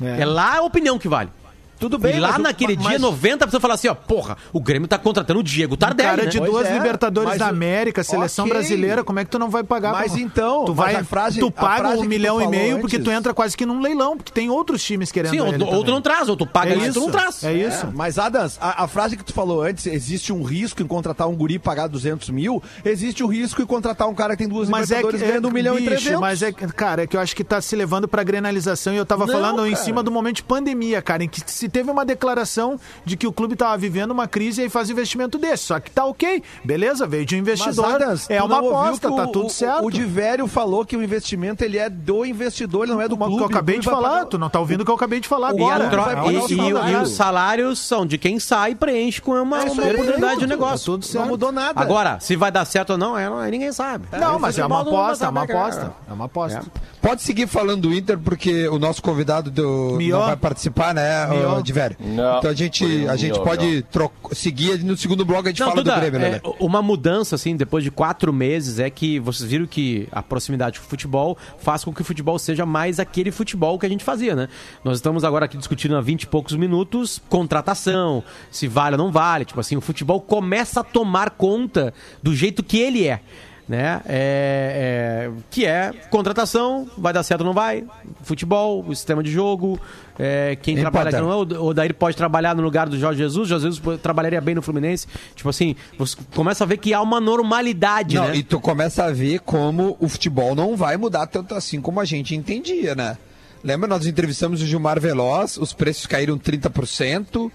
[0.00, 0.20] É.
[0.20, 1.30] É, lá a opinião que vale.
[1.78, 4.98] Tudo bem, e lá naquele mas- dia, 90% fala assim, ó, porra, o Grêmio tá
[4.98, 6.28] contratando o Diego Tardelli, cara né?
[6.30, 8.56] de Pois duas é, Libertadores da América, seleção Ok.
[8.56, 9.92] brasileira, como é que tu não vai pagar?
[9.92, 12.40] Mas pra- então, tu mas vai, a frase- tu a paga frase um que milhão
[12.40, 15.32] e meio porque tu antes- entra quase que num leilão, porque tem outros times querendo
[15.32, 15.94] Sim, ou, ele ou tu também.
[15.94, 17.44] não traz, ou tu paga É isso, não traz.
[17.44, 17.88] é isso.
[17.94, 21.34] Mas, Adams, a, a frase que tu falou antes, existe um risco em contratar um
[21.36, 24.68] guri e pagar 200 mil, existe o risco em contratar um cara que tem duas
[24.68, 26.20] Mas é que, Libertadores ganhando um milhão bicho, e 300.
[26.20, 28.96] mas é que, cara, é que eu acho que tá se levando pra grenalização e
[28.96, 31.90] eu tava Não, falando em cima do momento de pandemia, cara, em que se teve
[31.90, 35.64] uma declaração de que o clube tava vivendo uma crise e aí faz investimento desse.
[35.64, 37.98] Só que tá ok, beleza, veio de um Mas, investidor,
[38.28, 39.84] é uma aposta, que tá o- tudo o- certo.
[39.84, 43.18] O Divério falou que o investimento ele é do investidor, ele não é do O
[43.18, 43.40] que clube.
[43.42, 45.28] eu acabei O de falar, pagar- tu não tá ouvindo o que eu acabei de
[45.28, 45.84] falar E, agora.
[45.84, 47.02] É e- uma o e- e salário.
[47.02, 50.46] os salários são de quem sai e preenche com uma, É uma oportunidade de pronto.
[50.46, 50.86] negócio.
[50.92, 51.22] Tudo certo.
[51.24, 51.80] Não mudou nada.
[51.80, 54.06] Agora, se vai dar certo ou não, é, ninguém sabe.
[54.12, 55.92] Não, mas é uma futebol não aposta, é uma aposta.
[56.08, 56.62] É uma aposta.
[57.06, 61.28] Pode seguir falando do Inter, porque o nosso convidado do, não vai participar, né,
[61.62, 61.96] Divério?
[62.00, 62.38] Não.
[62.38, 65.68] Então a gente, a o gente pode tro- seguir no segundo bloco, a gente Não,
[65.68, 66.40] fala Duda, do Grêmio, né?
[66.42, 70.80] é, uma mudança, assim, depois de quatro meses, é que vocês viram que a proximidade
[70.80, 74.02] com o futebol faz com que o futebol seja mais aquele futebol que a gente
[74.02, 74.48] fazia, né?
[74.82, 79.12] Nós estamos agora aqui discutindo há 20 e poucos minutos contratação, se vale ou não
[79.12, 79.44] vale.
[79.44, 83.20] Tipo assim, o futebol começa a tomar conta do jeito que ele é.
[83.68, 84.00] Né?
[84.06, 87.84] É, é, que é contratação, vai dar certo ou não vai,
[88.22, 89.80] futebol, o sistema de jogo,
[90.16, 91.50] é, quem trabalha aqui Importante.
[91.50, 94.54] não é, o Daír pode trabalhar no lugar do Jorge Jesus, Jorge Jesus trabalharia bem
[94.54, 95.08] no Fluminense.
[95.34, 98.36] Tipo assim, você começa a ver que há uma normalidade, Não, né?
[98.36, 102.04] e tu começa a ver como o futebol não vai mudar tanto assim como a
[102.04, 103.18] gente entendia, né?
[103.64, 107.50] Lembra, nós entrevistamos o Gilmar Veloz, os preços caíram 30%,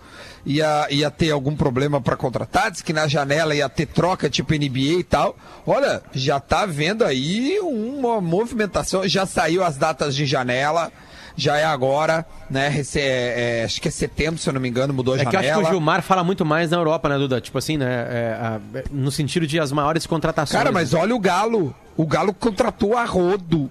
[0.46, 4.54] ia, ia ter algum problema para contratar, disse que na janela ia ter troca tipo
[4.54, 5.38] NBA e tal.
[5.66, 10.92] Olha, já tá vendo aí uma movimentação, já saiu as datas de janela,
[11.36, 12.84] já é agora, né?
[12.96, 15.28] É, é, acho que é setembro, se eu não me engano, mudou a É que
[15.28, 15.54] eu janela.
[15.54, 17.40] acho que o Gilmar fala muito mais na Europa, né, Duda?
[17.40, 18.06] Tipo assim, né?
[18.10, 18.60] é,
[18.92, 20.58] no sentido de as maiores contratações.
[20.58, 21.00] Cara, mas né?
[21.00, 21.74] olha o Galo.
[21.96, 23.70] O Galo contratou a rodo.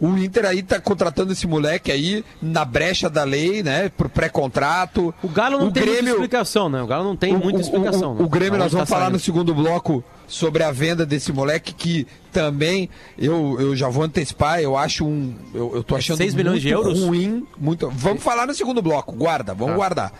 [0.00, 3.88] O Inter aí tá contratando esse moleque aí na brecha da lei, né?
[3.88, 5.14] Por pré-contrato.
[5.22, 6.82] O Galo não o tem muita Grêmio, explicação, né?
[6.82, 8.12] O Galo não tem o, muita explicação.
[8.12, 8.24] O, né?
[8.24, 9.14] o Grêmio, nós Aonde vamos tá falar saindo.
[9.14, 14.60] no segundo bloco sobre a venda desse moleque que também eu, eu já vou antecipar,
[14.60, 15.34] eu acho um.
[15.54, 17.00] Eu, eu tô achando 6 milhões de euros?
[17.02, 17.46] ruim.
[17.58, 19.76] Muito, vamos falar no segundo bloco, guarda, vamos Tá.
[19.76, 20.12] guardar.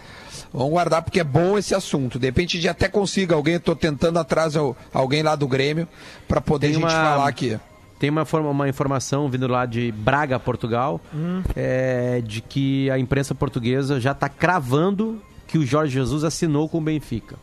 [0.53, 2.17] Vamos guardar porque é bom esse assunto.
[2.19, 5.49] De repente a gente até consiga alguém, eu tô tentando atrás al- alguém lá do
[5.49, 5.89] Grêmio
[6.29, 7.59] para poder Tem a gente uma- falar aqui.
[8.05, 11.43] Tem uma, forma- uma informação vindo lá de Braga, Portugal, Hum.
[11.57, 16.77] é, de que a imprensa portuguesa já está cravando que o Jorge Jesus assinou com
[16.77, 17.37] o Benfica.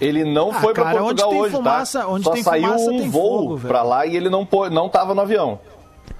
[0.00, 2.08] Ele não Ah, foi onde Portugal tem hoje, fumaça- tá?
[2.08, 5.14] onde Só tem saiu fumaça, um tem voo pra lá e ele não, não tava
[5.14, 5.60] no avião.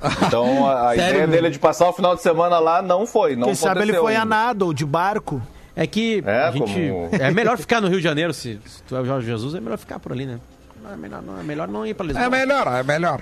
[0.27, 1.37] Então a, a Sério, ideia meu?
[1.37, 4.15] dele de passar o final de semana lá não foi, não Quem sabe ele foi
[4.15, 4.29] a ainda.
[4.37, 5.41] nada ou de barco.
[5.75, 6.71] É que É, a gente.
[6.91, 9.55] como- É melhor ficar no Rio de Janeiro, se, se tu é o Jorge Jesus,
[9.55, 10.39] é melhor ficar por ali, né?
[10.93, 12.27] É, melhor, não, é melhor não ir pra Lisboa.
[12.27, 13.21] É melhor, é melhor.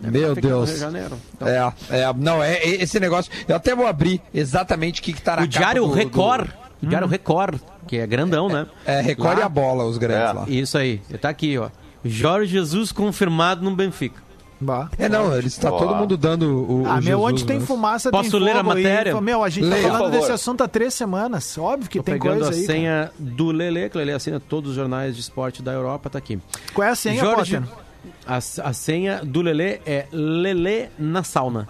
[0.00, 0.70] Meu no Rio Deus.
[0.70, 1.18] de Janeiro.
[1.34, 3.30] Então, É, é, não, é, é esse negócio.
[3.46, 5.94] Eu até vou abrir exatamente o que, que tá na o Diário capa do- do-
[5.94, 6.48] Record,
[6.82, 8.66] o Diário Record, que é grandão, né?
[8.86, 10.32] É, Record Lá- e a bola, os grandes É.
[10.32, 10.44] lá.
[10.48, 11.68] Isso aí, tá aqui, ó.
[12.04, 14.20] Jorge Jesus confirmado no Benfica.
[14.62, 14.88] Bah.
[14.98, 15.78] É, não, eles tá Ó.
[15.78, 16.82] todo mundo dando o.
[16.82, 17.66] o Ah, meu, Jesus, onde tem né?
[17.66, 19.20] fumaça Posso tem ler a matéria?
[19.20, 21.58] Meu, a gente Leia, tá por falando desse assunto há três semanas.
[21.58, 22.66] Óbvio que Tô tem pegando coisa a aí.
[22.66, 22.78] cara.
[22.78, 26.18] senha do Lele, que o Lele assina todos os jornais de esporte da Europa, tá
[26.18, 26.38] aqui.
[26.72, 27.76] Qual é a senha, Jorge, Potter?
[28.26, 31.66] a, a senha do Lele é Lele na sauna.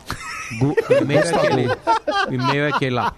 [0.59, 1.69] Gu- O aquele.
[2.29, 3.15] O e-mail é aquele lá.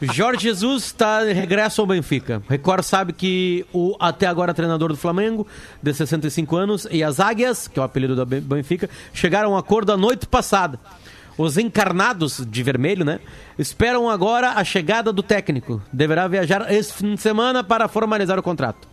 [0.00, 2.42] Jorge Jesus está de regresso ao Benfica.
[2.48, 5.46] Record sabe que o até agora treinador do Flamengo,
[5.82, 9.54] de 65 anos, e as Águias, que é o apelido do Ben- Benfica, chegaram a
[9.54, 10.78] um acordo a noite passada.
[11.38, 13.20] Os encarnados de vermelho, né?
[13.58, 15.82] Esperam agora a chegada do técnico.
[15.92, 18.88] Deverá viajar esse fim de semana para formalizar o contrato.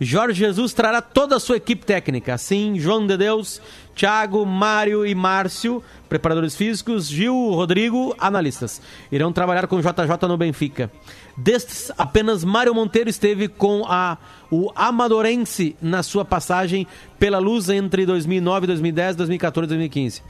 [0.00, 3.62] Jorge Jesus trará toda a sua equipe técnica, assim João de Deus,
[3.94, 8.82] Thiago, Mário e Márcio, preparadores físicos, Gil, Rodrigo, analistas.
[9.10, 10.90] Irão trabalhar com o JJ no Benfica.
[11.36, 14.18] Destes, apenas Mário Monteiro esteve com a,
[14.50, 16.86] o Amadorense na sua passagem
[17.18, 20.22] pela luz entre 2009, 2010, 2014 e 2015.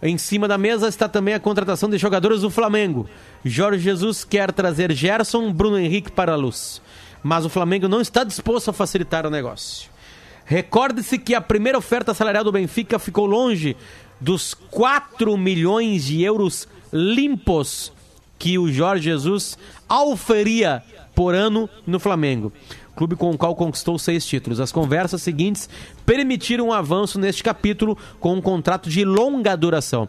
[0.00, 3.08] Em cima da mesa está também a contratação de jogadores do Flamengo.
[3.44, 6.80] Jorge Jesus quer trazer Gerson, Bruno Henrique para a luz.
[7.28, 9.90] Mas o Flamengo não está disposto a facilitar o negócio.
[10.46, 13.76] Recorde-se que a primeira oferta salarial do Benfica ficou longe
[14.18, 17.92] dos 4 milhões de euros limpos
[18.38, 20.82] que o Jorge Jesus auferia
[21.14, 22.50] por ano no Flamengo.
[22.96, 24.58] Clube com o qual conquistou seis títulos.
[24.58, 25.68] As conversas seguintes
[26.06, 30.08] permitiram um avanço neste capítulo com um contrato de longa duração.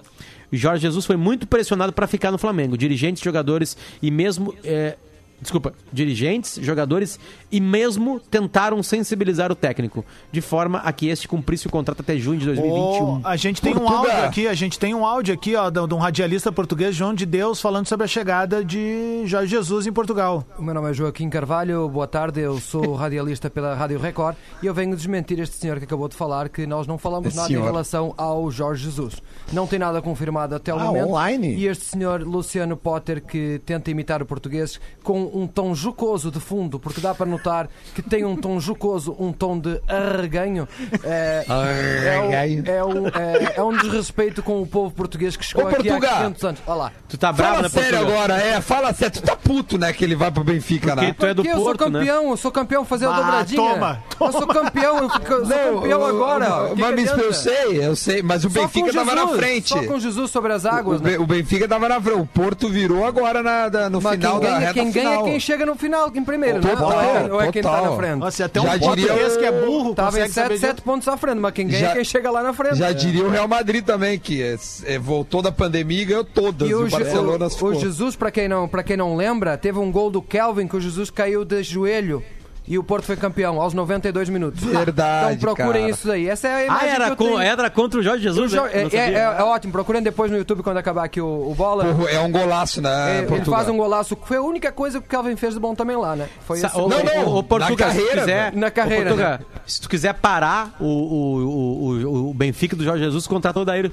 [0.54, 2.78] Jorge Jesus foi muito pressionado para ficar no Flamengo.
[2.78, 4.56] Dirigentes, jogadores e mesmo.
[4.64, 4.96] eh,
[5.42, 7.20] Desculpa, dirigentes, jogadores
[7.52, 12.18] e mesmo tentaram sensibilizar o técnico, de forma a que este cumprisse o contrato até
[12.18, 13.22] junho de 2021.
[13.22, 15.80] Ô, a gente tem um áudio aqui, a gente tem um áudio aqui, ó, de
[15.90, 19.92] de um radialista português, João de Deus, falando sobre a chegada de Jorge Jesus em
[19.94, 20.46] Portugal.
[20.58, 24.66] O meu nome é Joaquim Carvalho, boa tarde, eu sou radialista pela Rádio Record e
[24.68, 27.62] eu venho desmentir este senhor que acabou de falar que nós não falamos nada Senhor.
[27.62, 29.16] em relação ao Jorge Jesus.
[29.54, 31.08] Não tem nada confirmado até o Ah, momento.
[31.08, 31.56] online?
[31.56, 36.40] E este senhor Luciano Potter que tenta imitar o português com um tom jocoso de
[36.40, 40.68] fundo, porque dá para notar que tem um tom jocoso, um tom de arreganho.
[41.04, 42.64] É, Arreganho.
[42.68, 45.68] É, um, é, um, é, é um desrespeito com o povo português que chegou Ô,
[45.70, 46.18] aqui há Portugal.
[46.18, 46.62] 500 anos.
[46.68, 46.92] Olha lá.
[47.08, 48.18] Tu tá bravo, Fala né, sério Portugal?
[48.24, 49.14] agora, é, fala sério.
[49.16, 51.16] Tu tá puto, né, que ele vai pro Benfica, Porque né?
[51.18, 52.00] tu é do Porque eu Porto, sou né?
[52.00, 53.62] campeão, eu sou campeão fazer a Ah, dobradinha.
[53.62, 56.64] toma, Eu sou campeão, eu, fico- eu sou campeão agora.
[56.72, 59.70] O que Mas que eu sei, eu sei, mas o Só Benfica tava na frente.
[59.70, 61.12] Só com Jesus sobre as O, águas, né?
[61.12, 62.20] Be- o Benfica tava na frente.
[62.20, 65.10] O Porto virou agora na, da- no Mas final quem da ganha, reta quem ganha
[65.10, 65.19] final.
[65.28, 66.70] É quem chega no final, em primeiro, né?
[66.76, 68.16] Total, Ou é, quem- ou é quem tá na frente.
[68.20, 70.68] Nossa, até um Já diria que é burro Tava em consegue saber 7, disso.
[70.68, 72.76] 7 pontos à frente, mas quem ganha Já- é quem chega lá na frente.
[72.78, 72.94] Já É.
[72.94, 76.68] diria o Real Madrid também, que é- é, voltou da pandemia e ganhou todas.
[76.68, 77.70] E, E o, Barcelona o- ficou.
[77.70, 80.76] o Jesus, para quem, não, pra quem não lembra, teve um gol do Kelvin que
[80.76, 82.24] o Jesus caiu de joelho
[82.70, 84.64] e o Porto foi campeão aos 92 minutos.
[84.64, 85.90] Verdade, Então procurem cara.
[85.94, 86.30] isso aí.
[86.30, 87.40] Essa é a Ah, imagem que era, eu com, tenho.
[87.40, 88.52] era contra o Jorge O Jesus?
[88.52, 88.70] Jo- né?
[88.74, 91.56] é, Não é- é- é ótimo, procurem depois no YouTube quando acabar aqui o, o
[91.56, 91.86] bola.
[92.12, 94.16] É um golaço, né, É, ele faz um golaço.
[94.24, 96.30] Foi a única coisa que o Calvin fez de bom também lá, né?
[96.46, 96.72] Foi Sa-.
[96.76, 98.54] Não, não, ô, Portugal, na carreira, se tu quiser.
[98.56, 103.04] Na carreira, Portugal, se tu quiser parar o, o, o, o, o Benfica do Jorge
[103.04, 103.92] Jesus, contratou o Daír.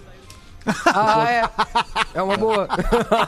[0.87, 1.45] Ah, é.
[2.15, 2.67] É uma boa.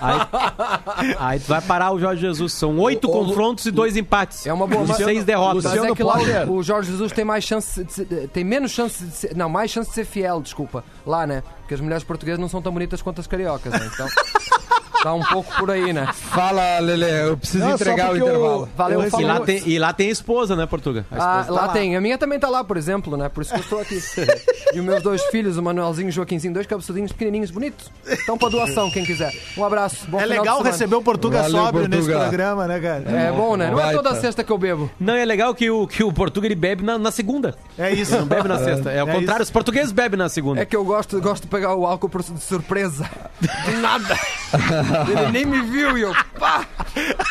[0.01, 2.53] Aí, aí tu vai parar o Jorge Jesus.
[2.53, 4.47] São oito ô, confrontos e dois empates.
[4.47, 5.65] É uma boa, E seis derrotas.
[5.65, 6.51] Mas é que lá Potter.
[6.51, 9.49] o, o Jorge Jesus tem mais chance de ser- tem menos chance de ser, não,
[9.49, 10.85] mais chance de ser fiel, desculpa.
[11.07, 11.43] Lá, né?
[11.61, 13.91] Porque as mulheres portuguesas não são tão bonitas quanto as cariocas, né?
[13.93, 14.07] Então
[14.99, 16.09] está um pouco por aí, né?
[16.13, 18.69] Fala, Lele, eu preciso Não, entregar o porque eu- intervalo.
[18.77, 19.27] Valeu, Eu E falou.
[19.27, 21.05] lá, tem, e lá tem a esposa, né, Portugal?
[21.11, 21.97] A Ah, esposa tá lá, tem.
[21.97, 23.29] A minha também tá lá, por exemplo, né?
[23.29, 23.99] Por isso que eu estou aqui.
[24.75, 27.91] e os meus dois filhos, o Manuelzinho e o Joaquinzinho, dois cabeçudinhos pequenininhos, bonitos.
[28.07, 29.33] Estão para doação, quem quiser.
[29.57, 30.07] Um abraço.
[30.09, 32.21] Bom É legal receber o Portuga Valeu, sóbrio nesse Portuga.
[32.29, 33.05] programa, né, cara?
[33.11, 33.71] É bom, né?
[33.71, 34.03] Não é Baita.
[34.03, 34.91] toda sexta que eu bebo.
[34.99, 37.55] Não, é legal que o, que o Portugal ele bebe na, na segunda.
[37.79, 38.17] É isso.
[38.17, 38.91] Não bebe na sexta.
[38.91, 39.51] É o É contrário, isso.
[39.51, 40.61] os portugueses bebem na segunda.
[40.61, 43.09] É que eu gosto, gosto de pegar o álcool por- de surpresa.
[43.41, 44.19] De nada.
[45.09, 46.13] Ele nem me viu e eu.
[46.39, 46.65] Pá!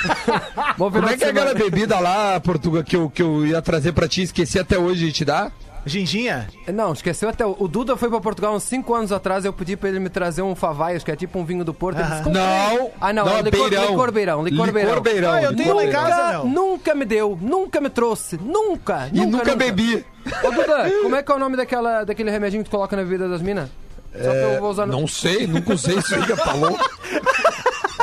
[0.77, 3.91] Bom Como é que é aquela bebida lá, Portugal, que eu, que eu ia trazer
[3.93, 5.51] pra ti, esqueci até hoje de te dar?
[5.85, 6.49] Ginginha?
[6.73, 7.45] Não, esqueceu até.
[7.45, 9.45] o- O Duda foi pra Portugal uns 5 anos atrás.
[9.45, 11.97] Eu pedi pra ele me trazer um Favaias, que é tipo um vinho do Porto.
[11.99, 12.29] Ele disse.
[12.29, 13.89] Não, Ah, não, não, é licor, beirão.
[13.91, 14.43] licor beirão.
[14.43, 14.89] Licor beirão.
[14.89, 15.31] Licor beirão.
[15.31, 16.43] Ah, eu tenho lá em casa, beirão.
[16.45, 19.09] Nunca, nunca me deu, nunca me trouxe, nunca.
[19.13, 20.05] E nunca, bebi.
[20.43, 23.03] Ô Duda, como é que é o nome daquela, daquele remedinho que tu coloca na
[23.03, 23.69] bebida das minas?
[24.23, 24.85] Só que eu vou usar.
[24.85, 26.89] no- Não sei, nunca usei isso aí, tá louco?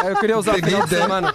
[0.04, 1.02] É, Eu queria usar final de ideia.
[1.02, 1.34] semana.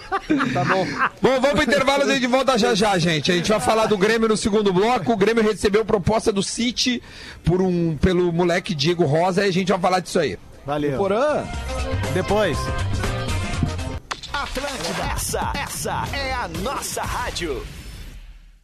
[0.52, 0.86] Tá bom.
[1.22, 3.32] Bom, vamos pro intervalo, a gente volta já já, gente.
[3.32, 5.12] A gente vai falar do Grêmio no segundo bloco.
[5.12, 7.02] O Grêmio recebeu proposta do City
[7.44, 10.38] por um, pelo moleque Diego Rosa e a gente vai falar disso aí.
[10.66, 10.98] Valeu.
[10.98, 11.42] Porã,
[12.12, 12.58] Depois.
[14.32, 17.62] Atlântida, essa, essa é a nossa rádio.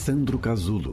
[0.00, 0.92] Sandro Casulo,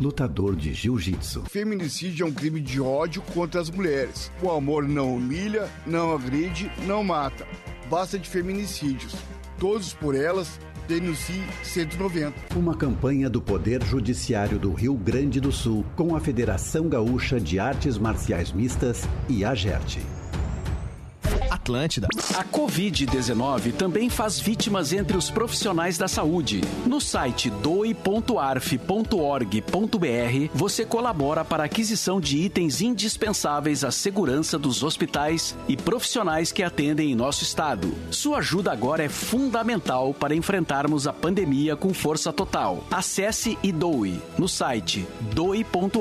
[0.00, 1.42] lutador de jiu-jitsu.
[1.42, 4.32] Feminicídio é um crime de ódio contra as mulheres.
[4.42, 7.46] O amor não humilha, não agride, não mata.
[7.90, 9.14] Basta de feminicídios.
[9.58, 12.56] Todos por elas, denuncie 190.
[12.56, 17.58] Uma campanha do Poder Judiciário do Rio Grande do Sul com a Federação Gaúcha de
[17.58, 19.98] Artes Marciais Mistas e a GERT.
[21.66, 22.06] Atlântida.
[22.36, 26.60] A Covid-19 também faz vítimas entre os profissionais da saúde.
[26.86, 28.06] No site doe.arf.org.br,
[30.54, 36.62] você colabora para a aquisição de itens indispensáveis à segurança dos hospitais e profissionais que
[36.62, 37.92] atendem em nosso estado.
[38.12, 42.84] Sua ajuda agora é fundamental para enfrentarmos a pandemia com força total.
[42.92, 45.96] Acesse e doe no site doe.arf.org.br.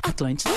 [0.03, 0.51] Atlântida.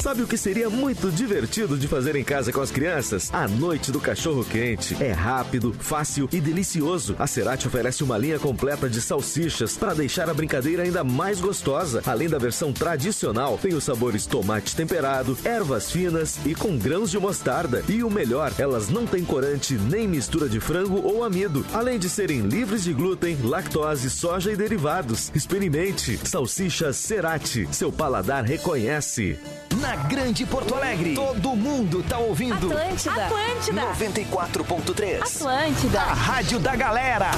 [0.00, 3.34] Sabe o que seria muito divertido de fazer em casa com as crianças?
[3.34, 4.96] A noite do cachorro quente.
[5.02, 7.16] É rápido, fácil e delicioso.
[7.18, 12.00] A Cerati oferece uma linha completa de salsichas para deixar a brincadeira ainda mais gostosa.
[12.06, 17.18] Além da versão tradicional, tem os sabores tomate temperado, ervas finas e com grãos de
[17.18, 17.82] mostarda.
[17.88, 21.66] E o melhor, elas não têm corante nem mistura de frango ou amido.
[21.74, 25.32] Além de serem livres de glúten, lactose, soja e derivados.
[25.34, 26.20] Experimente.
[26.24, 27.68] Salsichas Cerati.
[27.72, 29.36] Seu paladar reconhece.
[29.80, 32.66] Na Grande Porto Alegre, todo mundo tá ouvindo.
[32.72, 33.26] Atlântida.
[33.26, 33.82] Atlântida.
[33.82, 35.22] 94.3.
[35.22, 36.00] Atlântida.
[36.00, 37.30] A rádio da galera.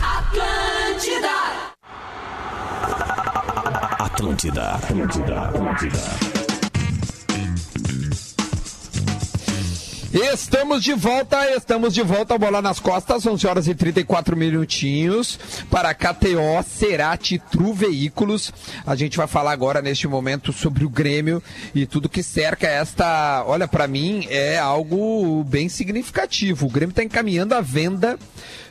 [0.00, 1.28] Atlântida.
[3.98, 4.74] Atlântida.
[4.74, 5.40] Atlântida.
[5.40, 6.35] Atlântida.
[10.18, 15.38] Estamos de volta, estamos de volta, bola nas costas, 11 horas e 34 minutinhos
[15.70, 18.50] para KTO Cerati Tru Veículos.
[18.86, 21.42] A gente vai falar agora neste momento sobre o Grêmio
[21.74, 26.64] e tudo que cerca esta, olha, para mim é algo bem significativo.
[26.64, 28.18] O Grêmio está encaminhando a venda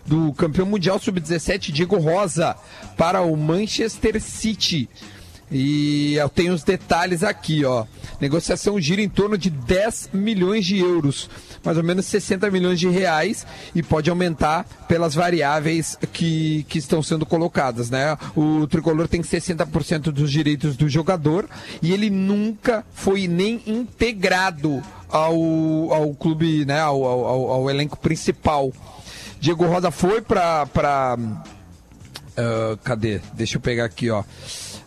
[0.03, 2.55] do campeão mundial sub-17 Diego Rosa
[2.97, 4.89] para o Manchester City.
[5.51, 7.85] E eu tenho os detalhes aqui, ó.
[8.19, 11.29] Negociação gira em torno de 10 milhões de euros,
[11.63, 17.03] mais ou menos 60 milhões de reais, e pode aumentar pelas variáveis que, que estão
[17.03, 18.17] sendo colocadas, né?
[18.35, 21.47] O tricolor tem 60% dos direitos do jogador
[21.81, 25.35] e ele nunca foi nem integrado ao,
[25.93, 26.79] ao clube, né?
[26.79, 28.73] Ao, ao, ao elenco principal.
[29.39, 30.65] Diego Rosa foi para.
[30.65, 31.17] Pra...
[31.17, 33.21] Uh, cadê?
[33.33, 34.23] Deixa eu pegar aqui, ó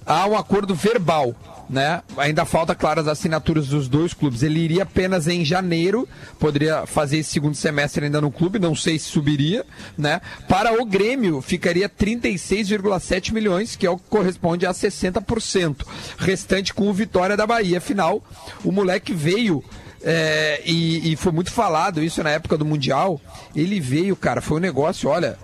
[0.08, 1.34] há um acordo verbal.
[1.68, 2.02] Né?
[2.16, 4.42] Ainda falta, claro, as assinaturas dos dois clubes.
[4.42, 8.98] Ele iria apenas em janeiro, poderia fazer esse segundo semestre ainda no clube, não sei
[8.98, 9.66] se subiria,
[9.96, 10.22] né?
[10.48, 15.84] Para o Grêmio, ficaria 36,7 milhões, que é o que corresponde a 60%.
[16.16, 17.76] Restante com o Vitória da Bahia.
[17.76, 18.24] Afinal,
[18.64, 19.62] o moleque veio
[20.02, 23.20] é, e, e foi muito falado isso na época do Mundial.
[23.54, 25.38] Ele veio, cara, foi um negócio, olha,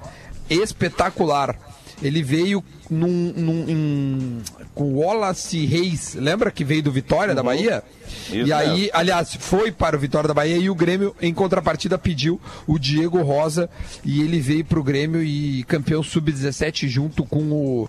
[0.49, 1.74] espetacular.
[2.07, 4.39] Ele veio num, num, em,
[4.75, 7.37] com Wallace Reis, lembra que veio do Vitória Uhum.
[7.37, 7.83] da Bahia?
[8.27, 8.91] Isso e aí, mesmo.
[8.95, 13.23] aliás, foi para o Vitória da Bahia e o Grêmio, em contrapartida, pediu o Diego
[13.23, 13.69] Rosa
[14.05, 17.89] e ele veio para o Grêmio e campeão sub-17 junto com o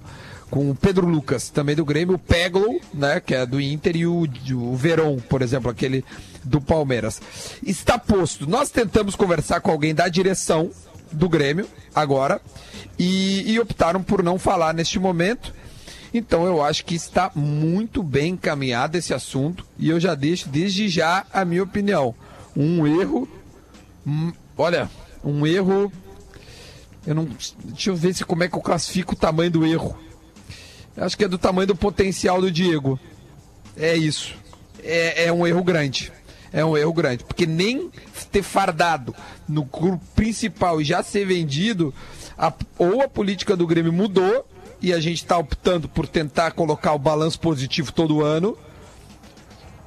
[0.49, 4.05] com o Pedro Lucas, também do Grêmio, o Peglo, né, que é do Inter, e
[4.05, 6.05] o, o Veron, por exemplo, aquele
[6.43, 7.19] do Palmeiras.
[7.65, 8.47] Está posto.
[8.47, 10.69] Nós tentamos conversar com alguém da direção
[11.11, 12.41] do Grêmio agora
[12.97, 15.53] e, e optaram por não falar neste momento.
[16.13, 20.87] Então eu acho que está muito bem encaminhado esse assunto e eu já deixo desde
[20.87, 22.15] já a minha opinião.
[22.55, 23.27] Um erro,
[24.07, 24.89] hum, olha,
[25.23, 25.91] um erro.
[27.05, 27.27] Eu não,
[27.65, 29.97] deixa eu ver se como é que eu classifico o tamanho do erro.
[30.95, 32.97] Eu acho que é do tamanho do potencial do Diego.
[33.75, 34.35] É isso.
[34.81, 36.11] É, é um erro grande.
[36.53, 37.25] É um erro grande.
[37.25, 37.91] Porque nem
[38.35, 39.15] ter fardado
[39.47, 41.93] no grupo principal e já ser vendido,
[42.37, 44.45] a- ou a política do Grêmio mudou
[44.81, 48.57] e a gente está optando por tentar colocar o balanço positivo todo ano,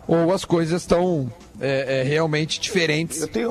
[0.07, 1.31] ou as coisas estão
[1.61, 3.21] é, é, realmente diferentes.
[3.21, 3.49] Eu tenho,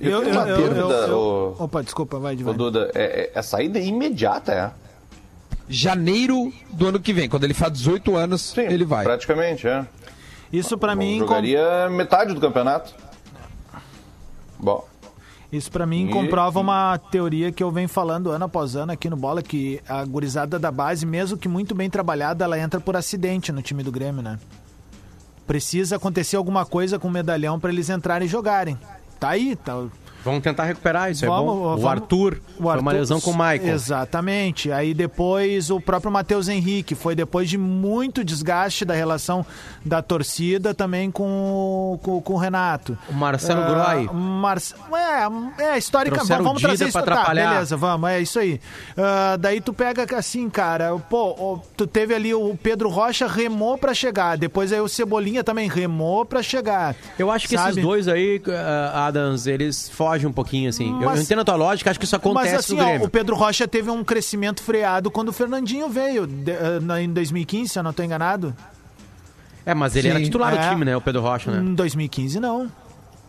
[0.00, 2.90] Eu- eu tenho uma eu- eu- dúvida, eu- ô- Opa, desculpa, vai de ô, Duda.
[2.94, 4.88] É, é, a saída é imediata, é?
[5.70, 7.28] janeiro do ano que vem.
[7.28, 9.04] Quando ele faz 18 anos, ele vai.
[9.04, 9.84] Praticamente, é.
[10.50, 11.18] Isso pra mim...
[11.18, 12.94] com- Jogaria metade do campeonato.
[14.58, 14.86] Bom.
[15.50, 19.16] Isso pra mim comprova uma teoria que eu venho falando ano após ano aqui no
[19.16, 23.50] Bola, que a gurizada da base, mesmo que muito bem trabalhada, ela entra por acidente
[23.50, 24.38] no time do Grêmio, né?
[25.46, 28.78] Precisa acontecer alguma coisa com o medalhão pra eles entrarem e jogarem.
[29.18, 29.86] Tá aí, tá.
[30.28, 31.60] Vamos tentar recuperar isso, é Vamos- bom.
[31.60, 33.74] O vamos- Arthur O foi uma Arthur- lesão com o Michael.
[33.74, 34.70] Exatamente.
[34.72, 39.44] Aí depois o próprio Matheus Henrique, foi depois de muito desgaste da relação
[39.84, 41.24] da torcida também com,
[41.94, 42.96] o- com, com o Renato.
[43.08, 44.10] O Marcelo Ah, Groy.
[44.12, 44.58] Mar...
[45.58, 46.16] É, é histórica.
[46.16, 47.50] Trouxeram Vamos o Dida trazer isso pra tá, atrapalhar.
[47.52, 48.60] beleza, vamos, é isso aí.
[48.96, 53.94] Ah, daí tu pega assim, cara, pô, tu teve ali o Pedro Rocha remou pra
[53.94, 56.94] chegar, depois aí o Cebolinha também remou pra chegar.
[57.18, 57.70] Eu acho que sabe?
[57.70, 60.88] esses dois aí, ah, Adams, eles fogem um pouquinho, assim.
[60.94, 62.86] Eu- eu, Mas- entendo a tua lógica, acho que isso acontece Mas assim, no ó,
[62.86, 63.06] Grêmio.
[63.06, 67.12] o Pedro Rocha teve um crescimento freado quando o Fernandinho veio, de- eh, na- em
[67.12, 68.54] 2015, se eu não tô enganado.
[69.66, 70.24] É, mas ele era Sim.
[70.24, 70.70] titular do É.
[70.70, 70.96] time, né?
[70.96, 71.58] O Pedro Rocha, né?
[71.58, 72.70] Em 2015, não.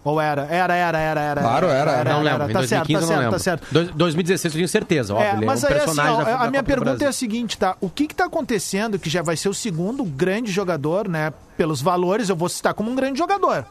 [0.02, 0.44] Ou era?
[0.50, 1.42] Era, era, era, era.
[1.42, 2.04] Claro, era.
[2.06, 2.46] não lembro.
[2.50, 3.32] Em Tá 2015 certo, tá eu não certo, lembro.
[3.32, 3.68] tá certo.
[3.70, 5.28] Dois- 2016 eu tenho certeza, óbvio.
[5.30, 6.66] É, ele mas é um aí, assim, personagem ó, da, da a minha Copa do
[6.84, 7.76] pergunta é a seguinte, tá?
[7.82, 11.34] O que que tá acontecendo, que já vai ser o segundo grande jogador, né?
[11.58, 13.66] Pelos valores, eu vou citar como um grande jogador.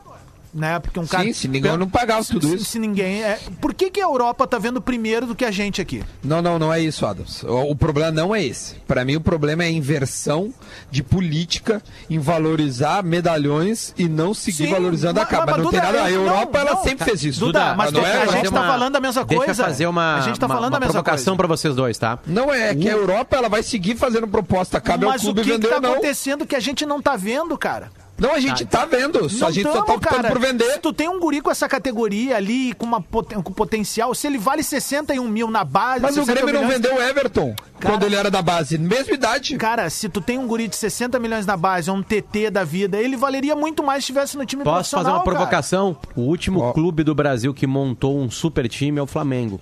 [0.54, 0.78] Né?
[0.78, 1.24] Porque um cara.
[1.24, 2.64] Sim, se ninguém não pagava se, tudo se- isso.
[2.64, 3.22] Se ninguém.
[3.22, 3.38] É...
[3.60, 6.02] Por que, que a Europa tá vendo primeiro do que a gente aqui?
[6.24, 7.42] Não, não, não é isso, Adams.
[7.42, 8.76] O, o problema não é esse.
[8.86, 10.52] Para mim, o problema é a inversão
[10.90, 15.46] de política em valorizar medalhões e não seguir Sim, valorizando a mas- capa.
[15.46, 16.04] mas, não Duda, tem nada.
[16.04, 16.82] A eu- Europa, não, ela não.
[16.82, 17.40] sempre fez isso.
[17.40, 19.62] Duda, mas não a é, gente tá uma- falando a mesma Deixa coisa.
[19.62, 21.36] eu fazer uma, A gente tá uma- falando uma a mesma provocação coisa.
[21.36, 22.18] pra vocês dois, tá?
[22.26, 24.80] Não é, que a Europa ela vai seguir fazendo proposta.
[24.80, 25.92] Cabe Mas ao o clube que, que vender tá ou não.
[25.92, 27.90] acontecendo que a gente não tá vendo, cara?
[28.18, 29.28] Não, a gente tá vendo.
[29.30, 30.72] Só a gente só tá tamo, optando por vender.
[30.72, 34.38] Se tu tem um guri com essa categoria ali, com, uma, com potencial, se ele
[34.38, 36.02] vale 61 mil na base...
[36.02, 38.76] Mas o 60 Grêmio não milhões- vendeu o Everton Cara- quando ele era da base.
[38.76, 39.56] Mesma idade.
[39.56, 42.98] Cara, se tu tem um guri de 60 milhões na base, um TT da vida,
[42.98, 45.36] ele valeria muito mais se estivesse no time Posso fazer uma profissional, cara.
[45.36, 45.96] provocação?
[46.16, 49.60] O último clube do Brasil que montou um super time é o Flamengo.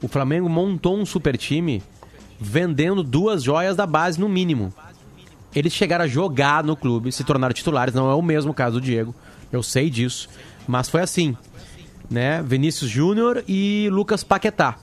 [0.00, 1.82] O Flamengo montou um super time
[2.38, 4.72] vendendo duas joias da base no mínimo.
[5.54, 8.80] Eles chegaram a jogar no clube, se tornaram titulares, não é o mesmo caso do
[8.80, 9.14] Diego.
[9.52, 10.28] Eu sei disso,
[10.66, 11.36] mas foi assim,
[12.08, 12.42] né?
[12.42, 14.76] Vinícius Júnior e Lucas Paquetá.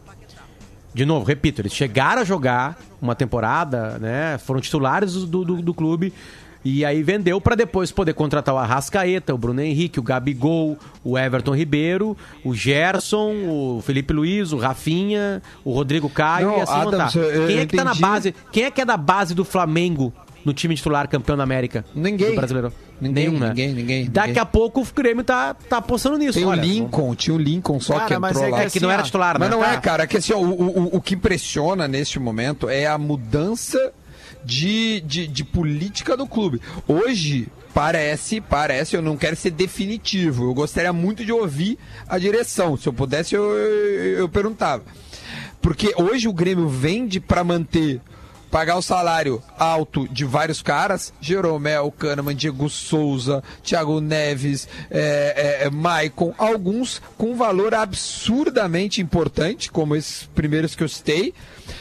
[0.93, 4.37] De novo, repito, eles chegaram a jogar uma temporada, né?
[4.39, 6.13] Foram titulares do, do, do clube.
[6.65, 11.17] E aí vendeu para depois poder contratar o Arrascaeta, o Bruno Henrique, o Gabigol, o
[11.17, 16.73] Everton Ribeiro, o Gerson, o Felipe Luiz, o Rafinha, o Rodrigo Caio Não, e assim
[16.73, 18.01] Adams, eu Quem é que tá na entendi.
[18.01, 18.35] base?
[18.51, 20.11] Quem é que é da base do Flamengo
[20.47, 21.83] no time titular campeão da América?
[21.93, 22.29] Ninguém.
[22.29, 22.73] Do brasileiro?
[22.99, 23.49] Ninguém, Nenhum, né?
[23.49, 24.41] ninguém, ninguém, Daqui ninguém.
[24.41, 26.33] a pouco o Grêmio tá, tá apostando nisso.
[26.39, 26.61] Tem o olha.
[26.61, 28.63] Lincoln, tinha o Lincoln só Cara, que mas entrou é que lá.
[28.63, 29.55] É que não assim, era titular, Mas né?
[29.55, 29.81] não é, Tá.
[29.81, 30.03] cara.
[30.03, 33.91] É que assim, ó, o, o, o que impressiona neste momento é a mudança
[34.43, 36.61] de, de, de política do clube.
[36.87, 40.45] Hoje, parece, parece, eu não quero ser definitivo.
[40.45, 41.77] Eu gostaria muito de ouvir
[42.07, 42.75] a direção.
[42.77, 44.83] Se eu pudesse, eu, eu, eu perguntava.
[45.61, 47.99] Porque hoje o Grêmio vende para manter.
[48.49, 55.65] Pagar o salário alto de vários caras, Jeromel, Kahneman, Diego Souza, Thiago Neves, é, é,
[55.65, 61.33] é, Maicon, alguns com valor absurdamente importante, como esses primeiros que eu citei.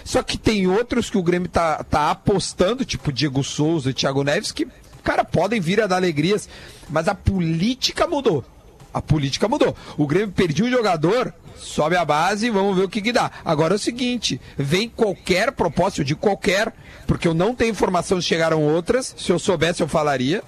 [0.05, 4.25] Só que tem outros que o Grêmio tá, tá apostando, tipo Diego Souza e Thiago
[4.25, 4.67] Neves, que,
[5.05, 6.49] cara, podem vir a dar alegrias,
[6.91, 8.45] mas a política mudou.
[8.93, 9.77] A política mudou.
[9.97, 13.31] O Grêmio perdeu um jogador, sobe a base e vamos ver o que, que dá.
[13.45, 16.73] Agora é o seguinte: vem qualquer proposta, eu digo qualquer,
[17.07, 19.15] porque eu não tenho informação se chegaram outras.
[19.17, 20.43] Se eu soubesse, eu falaria.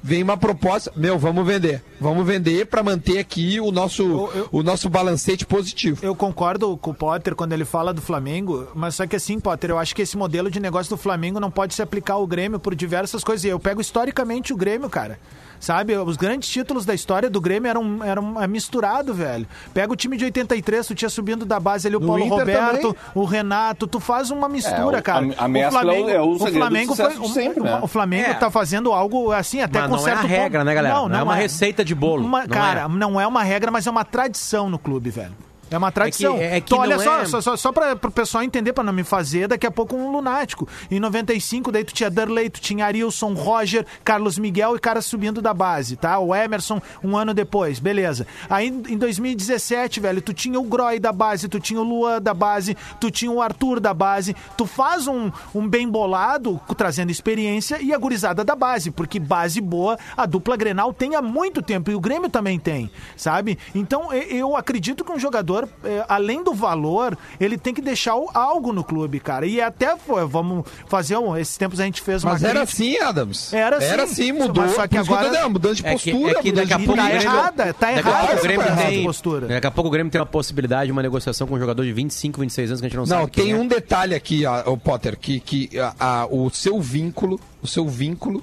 [0.00, 1.82] Vem uma proposta, meu, vamos vender.
[2.00, 5.98] Vamos vender para manter aqui o nosso, o nosso balancete positivo.
[6.02, 9.70] Eu concordo com o Potter quando ele fala do Flamengo, mas só que assim, Potter,
[9.70, 12.60] eu acho que esse modelo de negócio do Flamengo não pode se aplicar ao Grêmio
[12.60, 13.44] por diversas coisas.
[13.44, 15.18] E eu pego historicamente o Grêmio, cara.
[15.60, 19.46] Sabe, os grandes títulos da história do Grêmio eram, eram é misturado, velho.
[19.74, 22.38] Pega o time de 83, tu tinha subindo da base ali o No Paulo Inter
[22.38, 22.96] Roberto, também.
[23.14, 25.26] o Renato, tu faz uma mistura, É, o- cara.
[25.36, 27.78] a- a mescla é o do Flamengo foi, sempre, o, né?
[27.82, 28.34] o Flamengo É.
[28.34, 30.66] tá fazendo algo assim, até Mas com não é certo a regra, ponto.
[30.66, 30.94] né, galera?
[31.08, 32.24] Não é uma receita de bolo.
[32.24, 32.88] Uma- Não cara, é.
[32.88, 35.32] não é uma regra, mas é uma tradição no clube, velho.
[35.70, 36.36] É uma tradição.
[36.38, 38.92] é que Então, olha só, é- só, só, só para o pessoal entender, para não
[38.92, 40.66] me fazer daqui a pouco um lunático.
[40.90, 45.42] Em 95, daí tu tinha Darley, tu tinha Arilson, Roger, Carlos Miguel e caras subindo
[45.42, 46.18] da base, tá?
[46.18, 48.26] O Emerson um ano depois, beleza.
[48.48, 52.32] Aí em 2017, velho, tu tinha o Groy da base, tu tinha o Luan da
[52.34, 54.34] base, tu tinha o Arthur da base.
[54.56, 59.60] Tu faz um, um bem bolado, trazendo experiência e a gurizada da base, porque base
[59.60, 63.58] boa a dupla Grenal tem há muito tempo e o Grêmio também tem, sabe?
[63.74, 68.14] Então eu acredito que um jogador jogador, é, além do valor, ele tem que deixar
[68.16, 69.46] o- algo no clube, cara.
[69.46, 71.36] E até foi, vamos fazer um.
[71.36, 72.72] Esses tempos a gente fez uma Mas era crítica.
[72.84, 73.52] assim, Adams.
[73.52, 73.86] Era assim.
[73.86, 74.64] Era assim, mudou.
[74.64, 76.38] Mas só que agora- dizendo, mudança de É que, postura.
[76.38, 79.46] é que daqui a pouco tá o Grêmio- errada, tá errada o Grêmio tem, postura.
[79.46, 81.92] Daqui a pouco o Grêmio tem uma possibilidade de uma negociação com um jogador de
[81.92, 83.56] 25, 26 anos que a gente não, Não, sabe quem tem é.
[83.56, 87.86] um detalhe aqui, ó, ô, Potter, que, que a- a- o seu vínculo, o seu
[87.88, 88.42] vínculo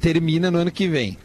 [0.00, 1.16] termina no ano que vem.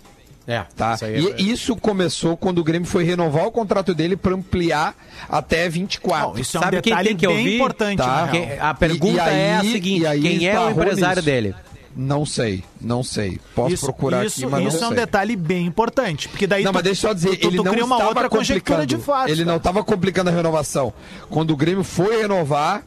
[0.48, 0.96] É, Tá?
[0.96, 4.34] isso aí é- E isso começou quando o Grêmio foi renovar o contrato dele para
[4.34, 4.96] ampliar
[5.30, 6.30] até 24.
[6.34, 7.56] Não, isso é um Sabe quem detalhe tem que ouvir?
[7.56, 8.28] importante, Tá.
[8.30, 11.16] Quem- a pergunta E- e é a aí- seguinte: aí quem é o esbarrou empresário
[11.18, 11.26] nisso.
[11.26, 11.56] dele?
[11.94, 13.38] Não sei, não sei.
[13.54, 15.06] Posso isso, procurar isso, aqui, mas isso não é um sei.
[15.06, 17.64] detalhe bem importante, porque daí Não, tu, mas deixa eu só dizer, tu, ele tu
[17.66, 19.00] não cria uma estava outra conjectura complicando.
[19.02, 19.30] de fato.
[19.30, 20.94] Ele não estava complicando a renovação.
[21.30, 22.82] Quando o Grêmio foi renovar,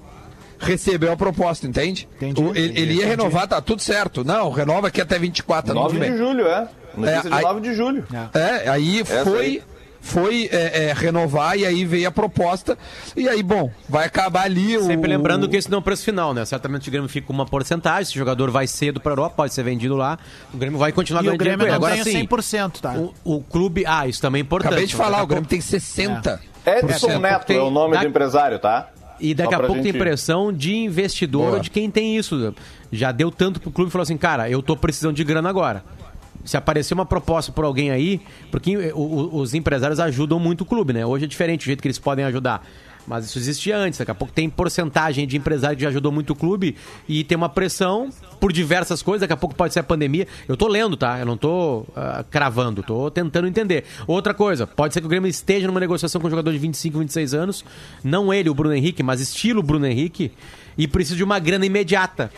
[0.65, 2.09] recebeu a proposta, entende?
[2.17, 3.11] Entendi, O- ele, entendi, ele ia entendi.
[3.11, 4.25] renovar, tá tudo certo.
[4.25, 6.69] Não, renova aqui até 24, tá 9 tudo de julho, é.
[6.97, 8.07] Notícia É, de aí- 9 de julho.
[8.35, 9.63] É, aí Essa foi, aí.
[10.01, 12.79] foi é, é, renovar e aí veio a proposta.
[13.17, 14.83] E aí, bom, vai acabar ali o.
[14.85, 16.45] Sempre lembrando que esse não é o preço final, né?
[16.45, 19.35] Certamente o Grêmio fica com uma porcentagem, se o jogador vai cedo para a Europa,
[19.37, 20.19] pode ser vendido lá,
[20.53, 21.93] o Grêmio vai continuar E o ganhando dinheiro Grêmio com ele.
[21.95, 22.27] não Agora tem o sim,
[22.69, 22.93] 100%, tá?
[22.93, 23.85] o, o clube...
[23.87, 24.69] Ah, isso também é importante.
[24.73, 26.41] Acabei de a falar, o Grêmio tem 60.
[26.67, 28.89] Edson É, Neto tem- é o nome dá- do empresário, tá?
[29.21, 31.61] E daqui a pouco tem gente- pressão de investidor Boa.
[31.61, 32.55] de quem tem isso.
[32.93, 35.85] Já deu tanto pro clube e falou assim, cara, eu tô precisando de grana agora.
[36.45, 41.07] Se aparecer uma proposta por alguém aí, porque os empresários ajudam muito o clube, né?
[41.07, 42.67] Hoje é diferente o jeito que eles podem ajudar.
[43.07, 46.31] Mas isso existia antes, daqui a pouco tem porcentagem de empresário que já ajudou muito
[46.31, 46.77] o clube
[47.09, 50.27] e tem uma pressão por diversas coisas, daqui a pouco pode ser a pandemia.
[50.49, 51.19] Eu tô lendo, tá?
[51.19, 53.85] Eu não tô ah, cravando, tô tentando entender.
[54.07, 56.99] Outra coisa, pode ser que o Grêmio esteja numa negociação com um jogador de 25,
[56.99, 57.65] 26 anos,
[58.03, 60.33] não ele, o Bruno Henrique, mas estilo Bruno Henrique,
[60.77, 62.31] e precisa de uma grana imediata.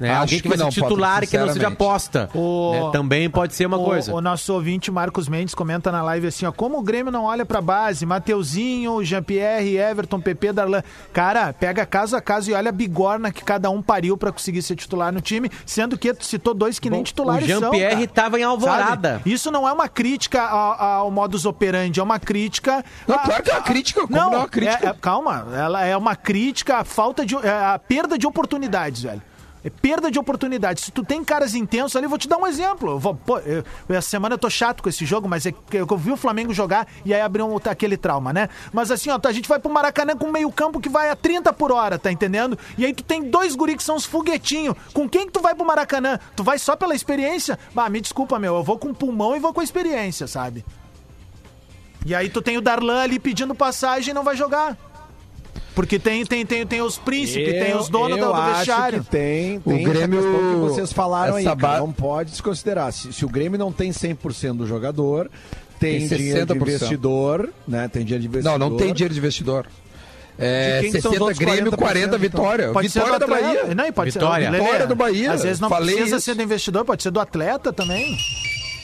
[0.00, 0.10] Né?
[0.10, 2.30] Acho Alguém que, que vai não, ser titular Potter, e que não seja aposta.
[2.34, 2.90] O- né?
[2.92, 4.14] Também pode ser uma o, coisa.
[4.14, 7.44] O nosso ouvinte Marcos Mendes comenta na live assim, ó, como o Grêmio não olha
[7.44, 10.82] pra base, Mateuzinho, Jean-Pierre, Everton, PP, Darlan.
[11.12, 14.62] Cara, pega caso a caso e olha a bigorna que cada um pariu pra conseguir
[14.62, 17.60] ser titular no time, sendo que tu citou dois que nem titulares o são.
[17.72, 19.14] Jean-Pierre tava em Alvorada.
[19.18, 19.32] Sabe?
[19.32, 22.84] Isso não é uma crítica ao, ao modus operandi, é uma crítica.
[23.06, 24.86] Não, a- claro que é uma crítica, como não, não é uma crítica?
[24.86, 27.34] é- é- calma, ela é uma crítica à falta de.
[27.36, 29.22] é a perda de oportunidades, velho.
[29.64, 30.84] É perda de oportunidades.
[30.84, 32.92] Se tu tem caras intensos ali, vou te dar um exemplo.
[32.92, 35.76] Eu vou, pô, eu- essa semana eu tô chato com esse jogo, mas é que
[35.76, 38.48] eu vi o Flamengo jogar e aí abriu um, aquele trauma, né?
[38.72, 41.52] Mas assim, ó, a gente vai pro Maracanã com meio campo que vai a 30
[41.52, 42.56] por hora, tá entendendo?
[42.76, 44.76] E aí tu tem dois guri que são os foguetinhos.
[44.94, 46.20] Com quem que tu vai pro Maracanã?
[46.36, 47.58] Tu vai só pela experiência?
[47.74, 50.64] Bah, me desculpa, meu, eu vou com pulmão e vou com a experiência, sabe?
[52.06, 54.76] E aí tu tem o Darlan ali pedindo passagem e não vai jogar.
[55.78, 59.04] Porque tem, tem, tem, tem os príncipes, tem os donos eu do, do vestiário.
[59.04, 62.92] que tem, O tem essa Grêmio- que vocês falaram aí, cara, não pode desconsiderar.
[62.92, 65.30] Se, se o Grêmio não tem 100% do jogador,
[65.78, 66.56] tem, Tem dinheiro de 60%.
[66.62, 67.86] investidor, né?
[67.86, 68.58] Tem dinheiro de Não, investidor.
[68.58, 69.66] não tem dinheiro de investidor.
[70.36, 72.62] É, De quem que são os 60 outros Grêmio, 40%, 40 Vitória.
[72.64, 72.72] então?
[72.74, 73.54] Pode Vitória ser da do atleta.
[73.62, 73.74] Bahia.
[73.76, 74.44] Não, pode Vitória.
[74.46, 75.32] ser Lelê, Vitória do Bahia.
[75.32, 76.24] Às vezes não Falei precisa isso.
[76.24, 78.16] ser do investidor, pode ser do atleta também.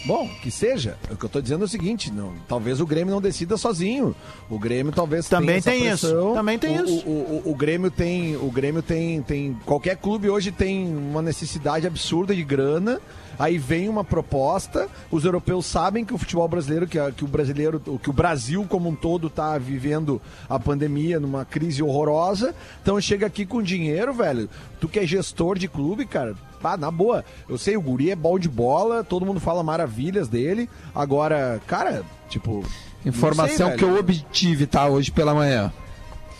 [0.04, 0.98] Bom, que seja.
[1.10, 4.14] O que eu tô dizendo é o seguinte, não, talvez o Grêmio não decida sozinho.
[4.50, 6.34] O Grêmio talvez Também tenha tem essa isso, pressão.
[6.34, 7.06] também tem o, isso.
[7.06, 11.86] O, o, o Grêmio tem, o Grêmio tem, tem qualquer clube hoje tem uma necessidade
[11.86, 13.00] absurda de grana.
[13.36, 17.80] Aí vem uma proposta, os europeus sabem que o futebol brasileiro, que, que o brasileiro,
[18.00, 22.54] que o Brasil como um todo tá vivendo a pandemia numa crise horrorosa.
[22.80, 24.48] Então chega aqui com dinheiro, velho.
[24.80, 27.22] Tu que é gestor de clube, cara, pá, na boa.
[27.46, 30.70] Eu sei, o Guri é bom de bola, todo mundo fala maravilhas dele.
[30.94, 32.64] Agora, cara, tipo.
[33.04, 35.70] Informação não sei, que eu obtive, tá, hoje pela manhã.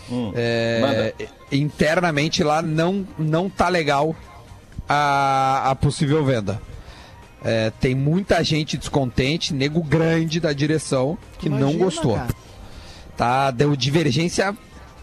[0.09, 1.13] Hum, É,
[1.51, 4.15] internamente lá não, não tá legal
[4.89, 6.59] a, a possível venda.
[7.43, 12.15] É, tem muita gente descontente, nego grande da direção que não Imagina, gostou.
[12.15, 12.33] cara.
[13.15, 14.57] Tá, deu divergência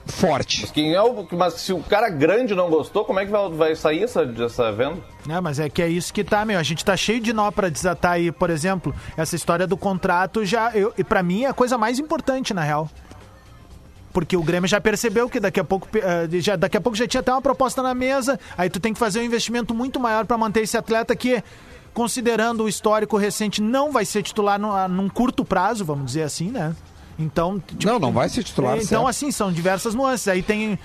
[0.06, 0.62] forte.
[0.62, 3.48] Mas, quem é o, mas se o cara grande não gostou, como é que vai,
[3.50, 5.00] vai sair essa, essa venda?
[5.28, 6.58] É, mas é que é isso que tá, meu.
[6.58, 10.44] A gente tá cheio de nó pra desatar aí, por exemplo, essa história do contrato
[10.44, 10.70] já.
[10.74, 12.88] Eu, e pra mim é a coisa mais importante, na real.
[14.12, 17.06] Porque o Grêmio já percebeu que daqui a pouco eh, já, daqui a pouco já
[17.08, 18.38] tinha até uma proposta na mesa.
[18.58, 21.42] Aí tu tem que fazer um investimento muito maior pra manter esse atleta que,
[21.94, 26.50] considerando o histórico recente, não vai ser titular no- num curto prazo, vamos dizer assim,
[26.50, 26.74] né?
[27.18, 27.60] Então.
[27.60, 29.06] tipo, Não, não vai ser titular, Então, certo.
[29.08, 30.28] assim, são diversas nuances.
[30.28, 30.78] Aí tem.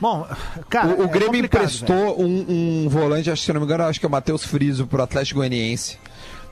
[0.00, 0.26] Bom,
[0.68, 0.88] cara.
[0.88, 4.00] o, o é Grêmio emprestou um, um volante, acho que se não me engano, acho
[4.00, 5.98] que é o Matheus Friso pro Atlético Goianiense.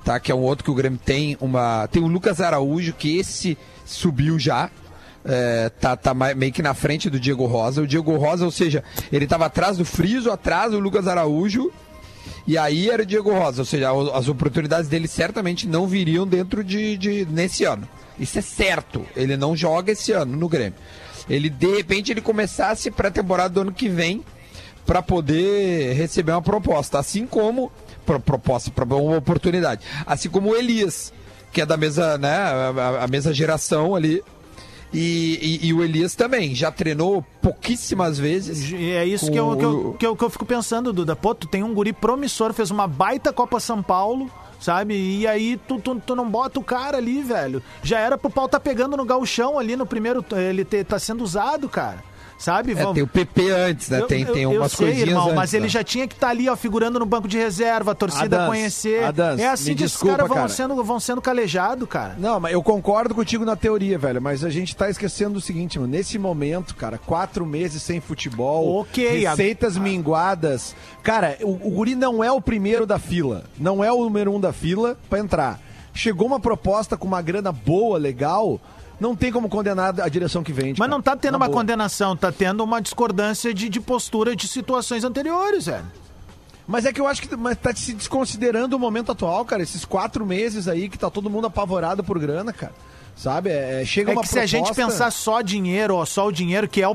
[0.04, 1.86] Tá, que é um outro que o Grêmio tem uma.
[1.88, 4.70] Tem o Lucas Araújo, que esse subiu já.
[5.24, 7.82] é, tá tá meio que na frente do Diego Rosa.
[7.82, 11.70] O Diego Rosa, ou seja, ele tava atrás do Friso, atrás do Lucas Araújo.
[12.46, 16.64] E aí era o Diego Rosa, ou seja, as oportunidades dele certamente não viriam dentro
[16.64, 17.86] de, de nesse ano.
[18.18, 19.04] Isso é certo.
[19.16, 20.74] Ele não joga esse ano no Grêmio.
[21.28, 24.24] Ele de repente ele começasse para a temporada do ano que vem
[24.86, 27.70] para poder receber uma proposta, assim como
[28.06, 31.12] pro- proposta uma oportunidade, assim como o Elias,
[31.52, 34.22] que é da mesma, né, a, a- mesma geração ali.
[34.90, 38.70] E, e- e o Elias também já treinou pouquíssimas vezes.
[38.72, 41.14] E é isso que eu, que, eu, o- que, eu, que eu fico pensando, Duda.
[41.14, 44.30] Pô, tu tem um guri promissor, fez uma baita Copa São Paulo,
[44.60, 44.94] sabe?
[44.94, 47.62] E aí tu, tu, tu não bota o cara ali, velho.
[47.82, 50.24] Já era pro pau tá pegando no gauchão ali no primeiro.
[50.32, 52.02] Ele te- tá sendo usado, cara.
[52.38, 52.70] Sabe?
[52.70, 53.98] É, Vamos- tem o PP antes, né?
[54.00, 55.68] Eu- tem eu- tem eu umas sei, coisinhas irmão, antes, mas ele né?
[55.68, 59.02] já tinha que estar ali, ó, figurando no banco de reserva, a torcida Adams, conhecer.
[59.02, 60.48] Adams, é assim que esses desculpa, caras vão cara.
[60.48, 62.14] sendo, vão sendo calejados, cara.
[62.16, 64.22] Não, mas eu concordo contigo na teoria, velho.
[64.22, 65.90] Mas a gente tá esquecendo o seguinte, mano.
[65.90, 70.76] Nesse momento, cara, quatro meses sem futebol, Ok, a- receitas minguadas.
[71.02, 73.44] Cara, o, o Guri não é o primeiro da fila.
[73.58, 75.60] Não é o número um da fila pra entrar.
[75.92, 78.60] Chegou uma proposta com uma grana boa, legal.
[79.00, 80.78] Não tem como condenar a direção que vende.
[80.78, 80.90] Mas cara.
[80.90, 81.58] não tá tendo Na uma boa.
[81.58, 85.86] condenação, tá tendo uma discordância de, de postura de situações anteriores, velho.
[86.66, 89.62] Mas é que eu acho que mas tá se desconsiderando o momento atual, cara.
[89.62, 92.74] Esses quatro meses aí que tá todo mundo apavorado por grana, cara.
[93.18, 93.50] Sabe?
[93.50, 96.32] É, chega É uma que se a gente proposta- pensar só dinheiro, ó, só o
[96.32, 96.86] dinheiro que é,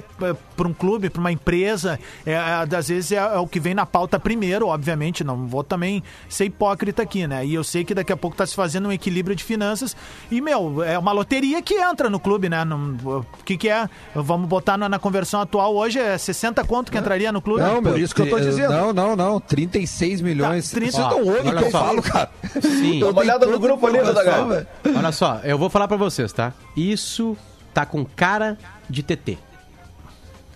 [0.55, 2.37] para um clube, para uma empresa, é, é,
[2.77, 5.21] às vezes é, é o que vem na pauta primeiro, obviamente.
[5.21, 7.45] Não vou também ser hipócrita aqui, né?
[7.45, 9.97] E eu sei que daqui a pouco tá se fazendo um equilíbrio de finanças.
[10.31, 12.63] E, meu, é uma loteria que entra no clube, né?
[12.63, 13.89] Não- O que, que é?
[14.15, 17.61] Vamos botar na, na conversão atual hoje, é 60 conto que entraria no clube?
[17.61, 18.71] Não, meu, isso que eu tô dizendo.
[18.71, 19.39] Não, não, não.
[19.41, 20.69] 36 milhões.
[20.69, 22.29] Tá, 30 Vocês não ouvem o que eu falo, cara.
[22.61, 23.01] Sim.
[23.01, 24.67] Dá uma olhada no grupo ali, velho.
[24.95, 26.53] Olha só, eu vou falar pra vocês, tá?
[26.75, 27.35] Isso
[27.73, 28.57] tá com cara
[28.89, 29.37] de TT.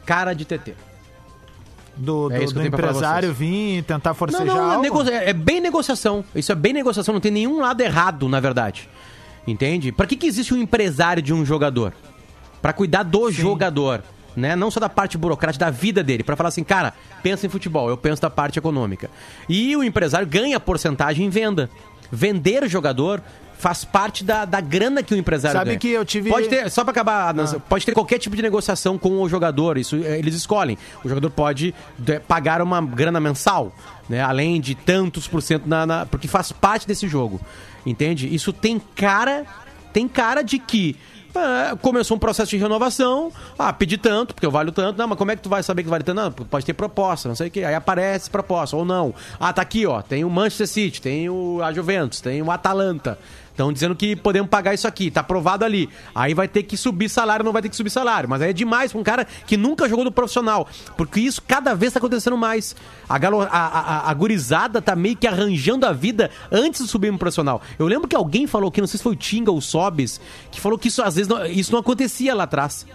[0.06, 0.74] Cara de TT.
[1.96, 3.38] Do, É do- do empresário vocês.
[3.40, 4.82] vir e tentar Não, forcejar não, é, algo?
[4.84, 6.24] nego- é- é bem negociação.
[6.36, 8.88] Isso é bem negociação, não tem nenhum lado errado, na verdade.
[9.48, 9.92] Entende?
[9.92, 11.94] Pra que, que existe um empresário de um jogador?
[12.62, 14.04] Pra cuidar do jogador,
[14.36, 14.56] né?
[14.56, 16.94] Não só da parte burocrática da vida dele, Pra falar assim, cara,
[17.24, 19.10] pensa em futebol, eu penso da parte econômica.
[19.50, 21.68] E o empresário ganha porcentagem em venda.
[22.12, 23.22] Vender jogador
[23.58, 25.80] faz parte da, da grana que o empresário Sabe ganha.
[25.80, 29.00] que eu tive- Pode ter, só pra acabar, Nancy, pode ter qualquer tipo de negociação
[29.00, 30.78] com o jogador, isso eh, eles escolhem.
[31.04, 33.76] O jogador pode de- pagar uma grana mensal,
[34.08, 34.22] né?
[34.22, 37.42] Além de tantos por cento na, na- porque faz parte desse jogo.
[37.84, 38.32] Entende?
[38.34, 39.44] Isso tem cara,
[39.92, 41.17] tem cara de que ah,
[41.82, 45.32] começou um processo de renovação, ah, pedi tanto, porque eu valho tanto, não, mas como
[45.32, 46.18] é que tu vai saber que vale tanto?
[46.18, 49.14] Não, pode ter proposta, não sei o que, aí aparece proposta, ou não.
[49.40, 53.18] Ah, tá aqui, ó, tem o Manchester City, tem o a Juventus, tem o Atalanta.
[53.58, 55.90] Estão dizendo que podemos pagar isso aqui, tá aprovado ali.
[56.14, 58.30] Aí vai ter que subir salário, não vai ter que subir salário.
[58.30, 60.68] Mas aí é demais pra um cara que nunca jogou no profissional.
[60.96, 62.76] Porque isso cada vez tá acontecendo mais.
[63.10, 67.12] A, galo, a, a, a gurizada tá meio que arranjando a vida antes de subir
[67.12, 67.60] no profissional.
[67.80, 70.22] Eu lembro que alguém falou que, não sei se foi o Tinga ou o Sobis,
[70.52, 72.86] que falou que isso às vezes não, isso não acontecia lá atrás.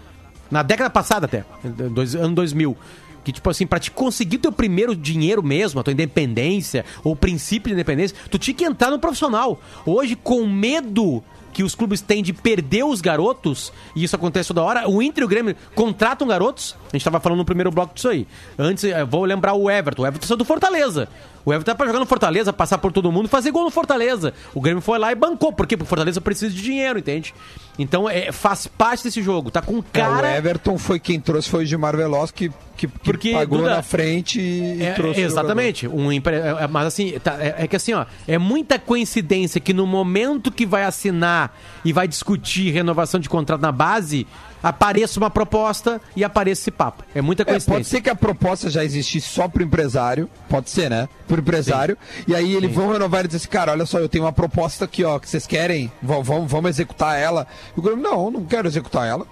[0.49, 1.45] Na década passada até,
[1.91, 2.77] dois, ano 2000.
[3.25, 7.17] Que, tipo assim, pra te conseguir teu primeiro dinheiro mesmo, a tua independência, ou o
[7.17, 9.61] princípio de independência, tu tinha que entrar no profissional.
[9.87, 14.63] Hoje, com medo que os clubes têm de perder os garotos, e isso acontece toda
[14.63, 17.95] hora, o Inter e o Grêmio contratam garotos, a gente tava falando no primeiro bloco
[17.95, 18.27] disso aí.
[18.59, 21.09] Antes, eu vou lembrar o Everton, o Everton saiu do Fortaleza.
[21.45, 24.33] O Everton tá pra jogar no Fortaleza, passar por todo mundo fazer gol no Fortaleza.
[24.55, 25.77] O Grêmio foi lá e bancou, por quê?
[25.77, 27.35] Porque o Fortaleza precisa de dinheiro, entende?
[27.79, 30.37] Então, é, faz parte desse jogo, tá com É, o cara...
[30.37, 33.83] Everton foi quem trouxe, foi o Gilmar Veloz, que, que, que Porque, pagou Duda, na
[33.83, 35.89] frente e É, trouxe o exatamente.
[35.89, 36.37] Um empre...
[36.37, 40.51] é, Mas assim, tá, é, é que assim, ó, é muita coincidência que no momento
[40.51, 44.27] que vai assinar e vai discutir renovação de contrato na base,
[44.63, 47.05] apareça uma proposta e apareça esse papo.
[47.15, 47.99] É muita É, pode coincidência.
[47.99, 51.09] ser que a proposta já existisse só pro empresário, pode ser, né?
[51.27, 51.97] Pro empresário.
[52.27, 54.85] E aí eles vão renovar e dizer assim, cara, olha só, eu tenho uma proposta
[54.85, 57.47] aqui, ó, que vocês querem, vamos, vamos, vamos executar ela.
[57.77, 59.27] E o Grêmio, não, não quero executar ela.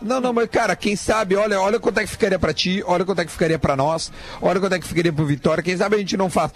[0.00, 3.04] Não, não, mas cara, quem sabe, olha, olha quanto é que ficaria pra ti, olha
[3.04, 5.96] quanto é que ficaria pra nós, olha quanto é que ficaria pro Vitória, quem sabe
[5.96, 6.52] a gente não faz.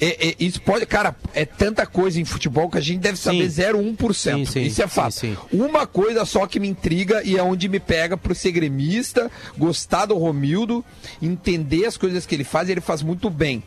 [0.00, 3.50] É, é, isso pode, cara, é tanta coisa em futebol que a gente deve saber
[3.50, 3.62] Sim.
[3.62, 4.14] 0,1%.
[4.14, 5.12] Sim, sim, isso é sim, fato.
[5.12, 5.36] sim.
[5.52, 10.06] Uma coisa só que me intriga e é onde me pega pro ser gremista, gostar
[10.06, 10.84] do Romildo,
[11.20, 13.62] entender as coisas que ele faz, e ele faz muito bem.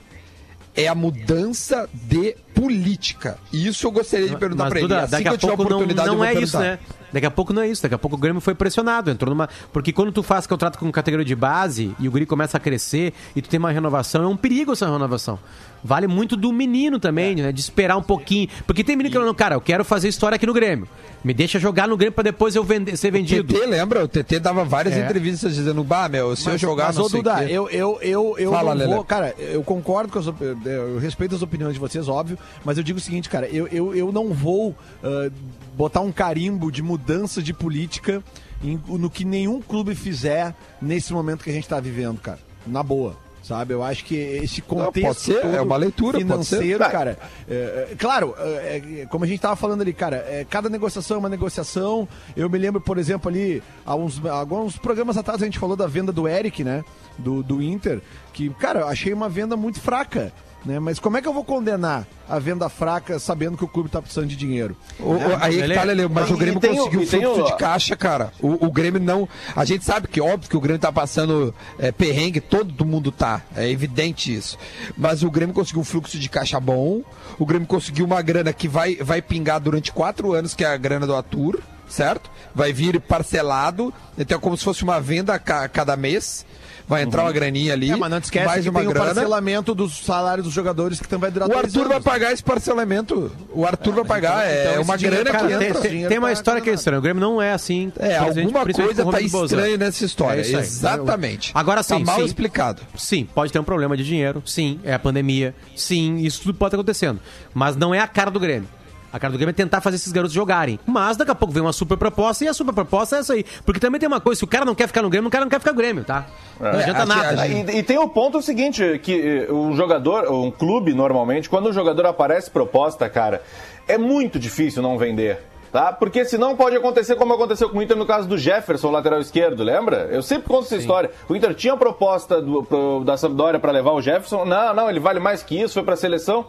[0.74, 3.38] É a mudança de política.
[3.52, 4.88] E isso eu gostaria de perguntar Mas, pra ele.
[4.88, 6.80] Duda, Assim daqui que a eu tiver pouco não, não é isso, né?
[7.12, 7.82] Daqui a pouco não é isso.
[7.84, 9.10] Daqui a pouco o Grêmio foi pressionado.
[9.12, 9.50] Entrou numa.
[9.72, 13.14] Porque quando tu faz contrato com categoria de base e o Guri começa a crescer
[13.36, 15.38] e tu tem uma renovação, é um perigo essa renovação.
[15.84, 17.52] Vale muito do menino também, né?
[17.52, 18.48] De esperar um pouquinho.
[18.68, 20.88] Porque tem menino que não, cara, eu quero fazer história aqui no Grêmio.
[21.24, 23.54] Me deixa jogar no Grêmio pra depois eu vender, ser vendido.
[23.54, 24.04] O TT, lembra?
[24.04, 25.04] O TT dava várias É.
[25.06, 28.00] entrevistas dizendo, bah, meu, se eu jogar, mas, não ô, sei Duda, quê." eu, eu,
[28.02, 29.04] eu, eu Fala, não vou.
[29.04, 33.00] Cara, eu concordo com as eu respeito as opiniões de vocês, óbvio, mas eu digo
[33.00, 35.30] o seguinte, cara, eu, eu, eu não vou ah,
[35.76, 37.01] botar um carimbo de mudança
[37.44, 38.24] de política
[38.64, 42.40] em- no que nenhum clube fizer nesse momento que a gente tá vivendo, cara.
[42.66, 43.16] Na boa.
[43.44, 47.18] Sabe, eu acho que esse contexto todo é uma leitura, financeiro, cara.
[47.50, 51.18] é, é, claro, é, é, como a gente tava falando ali, cara, é, cada negociação
[51.18, 52.08] é uma negociação.
[52.38, 55.88] Eu me lembro, por exemplo, ali, há uns, alguns programas atrás a gente falou da
[55.88, 56.86] venda do Eric, né?
[57.18, 58.00] Do, do Inter,
[58.32, 60.32] que, cara, eu achei uma venda muito fraca.
[60.64, 60.80] Né?
[60.80, 64.00] Mas como é que eu vou condenar a venda fraca sabendo que o clube tá
[64.00, 64.78] precisando de dinheiro?
[65.00, 65.38] O- o- Né?
[65.42, 67.46] aí é que tá, Lele, mas E- o Grêmio tem o- conseguiu tem fluxo o-
[67.46, 68.32] de caixa, cara.
[68.40, 69.28] O, o Grêmio não.
[69.56, 73.42] A gente sabe que, óbvio, que o Grêmio tá passando é, perrengue, todo mundo tá.
[73.56, 74.56] É evidente isso.
[74.96, 77.02] Mas o Grêmio conseguiu um fluxo de caixa bom.
[77.40, 80.78] O Grêmio conseguiu uma grana que vai, vai pingar durante quatro anos, que é a
[80.78, 81.60] grana do Atur,
[81.90, 82.30] certo?
[82.54, 83.92] Vai vir parcelado.
[84.16, 86.46] Então é como se fosse uma venda a ca- cada mês.
[86.92, 87.90] Vai entrar uma graninha ali.
[87.90, 89.06] É, mas não esquece mais que uma tem o grana.
[89.06, 92.06] parcelamento dos salários dos jogadores que também vai durar O Arthur vai anos.
[92.06, 92.12] né?
[92.12, 93.32] pagar esse parcelamento.
[93.54, 94.46] O Arthur vai pagar.
[94.46, 95.82] então- então é uma dinheiro, grana Cara, que tem, entra.
[95.82, 97.00] tem- tem uma história que é estranha.
[97.00, 97.94] O Grêmio não é assim.
[97.98, 100.42] É, alguma coisa o tá estranha nessa história.
[100.42, 100.60] É.
[100.60, 101.52] Exatamente.
[101.56, 102.26] Agora sim, Tá mal sim.
[102.26, 102.82] explicado.
[102.98, 104.44] Sim, pode ter um problema de dinheiro.
[104.46, 105.56] Sim, é a pandemia.
[105.76, 107.20] Sim, isso tudo pode estar acontecendo.
[107.54, 108.68] Mas não é a cara do Grêmio.
[109.12, 110.80] A cara do Grêmio é tentar fazer esses garotos jogarem.
[110.86, 113.44] Mas daqui a pouco vem uma super proposta e a super proposta é essa aí.
[113.66, 115.44] Porque também tem uma coisa: se o cara não quer ficar no Grêmio, o cara
[115.46, 116.26] não quer ficar no Grêmio, tá?
[116.60, 117.42] Não É, adianta nada.
[117.42, 121.68] a E, e tem o ponto seguinte, que eh, um jogador, um clube normalmente, quando
[121.68, 123.42] o jogador aparece proposta, cara,
[123.88, 125.40] é muito difícil não vender.
[125.72, 125.94] Tá?
[125.94, 129.64] Porque senão pode acontecer como aconteceu com o Inter no caso do Jefferson, lateral esquerdo,
[129.64, 130.10] lembra?
[130.12, 131.10] Eu sempre conto essa história.
[131.30, 134.44] O Inter tinha proposta do- pro- da Sampdoria para levar o Jefferson.
[134.44, 136.46] Não, não, ele vale mais que isso, foi pra seleção.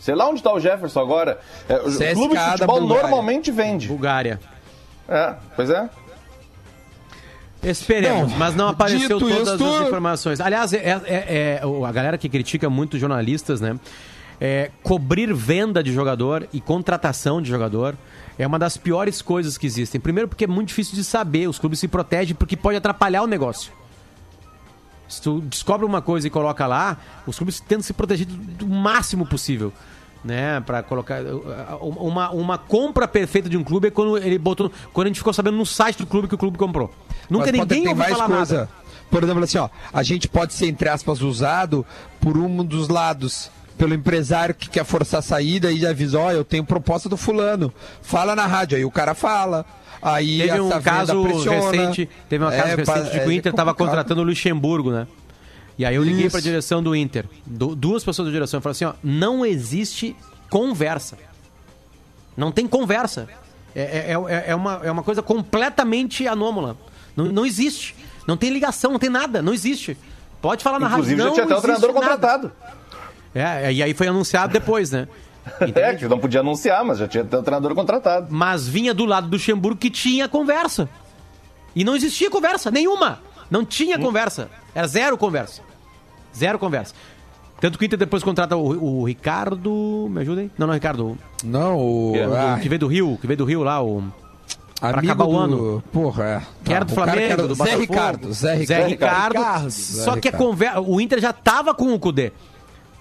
[0.00, 1.38] Sei lá onde tá o Jefferson agora.
[1.68, 3.02] É, o CSKA clube de futebol Bulgária.
[3.02, 3.88] normalmente vende.
[3.88, 4.40] Bulgária.
[5.08, 5.88] É, pois é.
[7.62, 10.40] Esperemos, Bom, mas não apareceu todas isto- as informações.
[10.40, 10.76] Aliás, é,
[11.06, 13.78] é- é- o- a galera que critica muito jornalistas, né?
[14.40, 17.94] é, cobrir venda de jogador e contratação de jogador
[18.36, 20.00] é uma das piores coisas que existem.
[20.00, 23.26] Primeiro porque é muito difícil de saber, os clubes se protegem porque pode atrapalhar o
[23.28, 23.72] negócio.
[25.14, 28.66] Se tu descobre uma coisa e coloca lá, os clubes tentam se proteger do, do
[28.66, 29.72] máximo possível.
[30.22, 31.20] Né, para colocar
[31.82, 35.34] uma, uma compra perfeita de um clube é quando ele botou, quando a gente ficou
[35.34, 36.90] sabendo no site do clube que o clube comprou.
[37.28, 38.56] Nunca Mas, ninguém ouviu falar coisa.
[38.56, 38.70] nada.
[39.10, 41.84] Por exemplo, assim, ó, a gente pode ser, entre aspas, usado
[42.20, 43.50] por um dos lados.
[43.76, 47.74] Pelo empresário que quer forçar a saída e avisa, ó, eu tenho proposta do fulano.
[48.02, 49.66] Fala na rádio, aí o cara fala.
[50.04, 51.70] Aí Teve um caso pressiona.
[51.70, 53.88] recente, teve um caso É, recente de que é o Inter estava complicado.
[53.96, 55.06] contratando o Luxemburgo, né?
[55.78, 58.62] E aí eu liguei para a direção do Inter, du- duas pessoas da direção, e
[58.62, 60.14] falei assim, ó, não existe
[60.50, 61.16] conversa.
[62.36, 63.28] Não tem conversa.
[63.74, 66.76] É, é, é- é uma, é uma coisa completamente anômala.
[67.16, 67.96] Não, não existe.
[68.28, 69.96] Não tem ligação, não tem nada, não existe.
[70.40, 71.28] Pode falar na Inclusive rádio.
[71.28, 72.00] já tinha até o treinador nada.
[72.00, 72.52] contratado.
[73.34, 75.08] É, e aí foi anunciado depois, né?
[75.74, 78.26] É, que não podia anunciar, mas já tinha até o treinador contratado.
[78.30, 80.88] Mas vinha do lado do Luxemburgo que tinha conversa.
[81.76, 83.20] E não existia conversa, nenhuma.
[83.50, 84.48] Não tinha conversa.
[84.74, 85.60] Era zero conversa.
[86.36, 86.94] Zero conversa.
[87.60, 90.08] Tanto que o Inter depois contrata o, o Ricardo.
[90.10, 90.50] Me ajudem?
[90.58, 91.16] Não, não, Ricardo.
[91.42, 92.12] Não, o.
[92.12, 94.02] O, ah, que veio do Rio, que veio do Rio lá, o.
[94.80, 95.82] Pra amigo acabar o do- ano.
[95.92, 96.42] Porra, é.
[96.64, 97.80] Que era do o cara Flamengo, era do Zé Botafogo.
[97.80, 98.32] Ricardo.
[98.32, 98.66] Zé Ricardo.
[98.66, 99.32] Zé Ricardo.
[99.38, 99.70] Ricardo.
[99.70, 100.80] Só Zé que conversa.
[100.80, 102.32] O Inter já tava com o Cudê.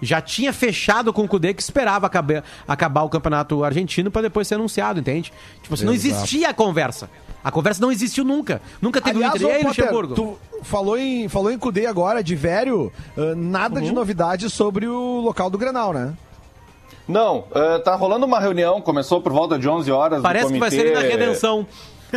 [0.04, 4.48] Já tinha fechado com o Cudê que esperava acabar, acabar o campeonato argentino para depois
[4.48, 5.32] ser anunciado, entende?
[5.62, 7.10] Tipo assim, não existia a conversa.
[7.44, 8.62] A conversa não existiu nunca.
[8.82, 9.50] Nunca teve Aliás, o Inter.
[9.50, 10.16] E aí, Potter, Luxemburgo?
[10.16, 13.86] tu falou em, falou em Cudê agora, de velho, ah, nada Uhum.
[13.86, 16.14] de novidade sobre o local do Grenal, né?
[17.06, 20.72] Não, eh, tá rolando uma reunião, começou por volta de 11 horas Parece que vai
[20.72, 21.68] ser na redenção.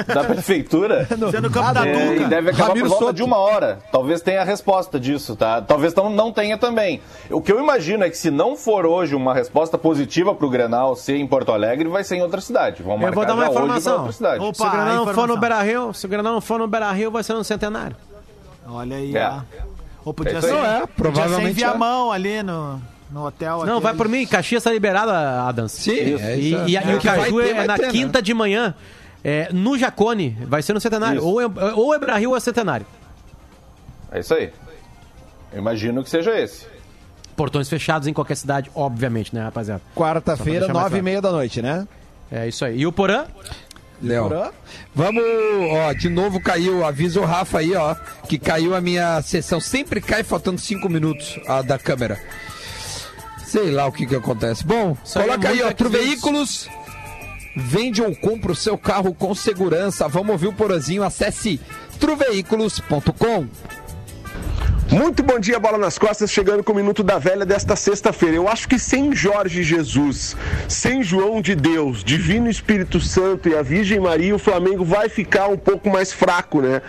[0.05, 1.07] Da prefeitura.
[1.31, 2.23] Sendo campo da É, Duca.
[2.23, 3.17] e deve acabar Ramiro por volta Soto.
[3.17, 3.79] de uma hora.
[3.93, 5.61] Talvez tenha a resposta disso, tá?
[5.63, 7.01] Talvez não, não tenha também.
[7.31, 10.95] O que eu imagino é que se não for hoje uma resposta positiva pro Grenal
[10.97, 12.83] ser em Porto Alegre, vai ser em outra cidade.
[12.83, 13.97] Vão Eu vou dar uma informação.
[13.99, 14.45] outra cidade.
[14.45, 17.11] Opa, se o Granal não for no Beira-Rio, se o Granal não for no Beira-Rio,
[17.11, 17.97] vai ser no Centenário.
[18.69, 19.29] Olha aí, É.
[19.29, 19.41] ó.
[20.05, 22.17] Ou podia É ser, é, podia ser provavelmente em Viamão é.
[22.17, 22.81] ali no,
[23.11, 23.65] no hotel.
[23.67, 24.25] Não, vai por mim.
[24.27, 25.73] Caxias tá liberada, Adams.
[25.73, 26.25] Sim, Isso.
[26.25, 26.69] é E, isso.
[26.69, 26.83] e, é.
[26.87, 27.91] e o Caju ter, é na ter, né?
[27.93, 28.75] quinta de manhã,
[29.27, 30.39] é, no Jacone.
[30.43, 31.19] Vai ser no Centenário.
[31.19, 31.27] Isso.
[31.27, 32.87] Ou é, ou é Beira-Rio ou é Centenário.
[34.13, 34.53] É isso aí.
[35.53, 36.65] Eu imagino que seja esse.
[37.35, 39.83] Portões fechados em qualquer cidade, obviamente, né, rapaziada?
[39.97, 41.89] Quarta-feira, nove e meia da noite, né?
[42.31, 42.79] É isso aí.
[42.79, 43.27] E o Porã?
[44.01, 44.31] Léo.
[44.95, 45.25] Vamos,
[45.73, 47.97] ó, de novo caiu, avisa o Rafa aí, ó,
[48.29, 49.59] que caiu a minha sessão.
[49.61, 52.21] Sempre cai faltando cinco minutos a da câmera.
[53.45, 54.65] Sei lá o que que acontece.
[54.65, 55.91] Bom, aí coloca é aí, ó, Tru.
[55.91, 56.69] Veículos.
[57.57, 60.07] Vende ou compra o seu carro com segurança.
[60.07, 61.03] Vamos ouvir o Porazinho.
[61.03, 61.59] Acesse
[61.99, 63.47] truveículos.com.
[64.91, 68.37] Muito bom dia, bola nas costas, chegando com o Minuto da Velha desta sexta-feira.
[68.37, 70.37] Eu acho que sem Jorge Jesus,
[70.69, 75.49] sem João de Deus, Divino Espírito Santo e a Virgem Maria, o Flamengo vai ficar
[75.49, 76.81] um pouco mais fraco, né?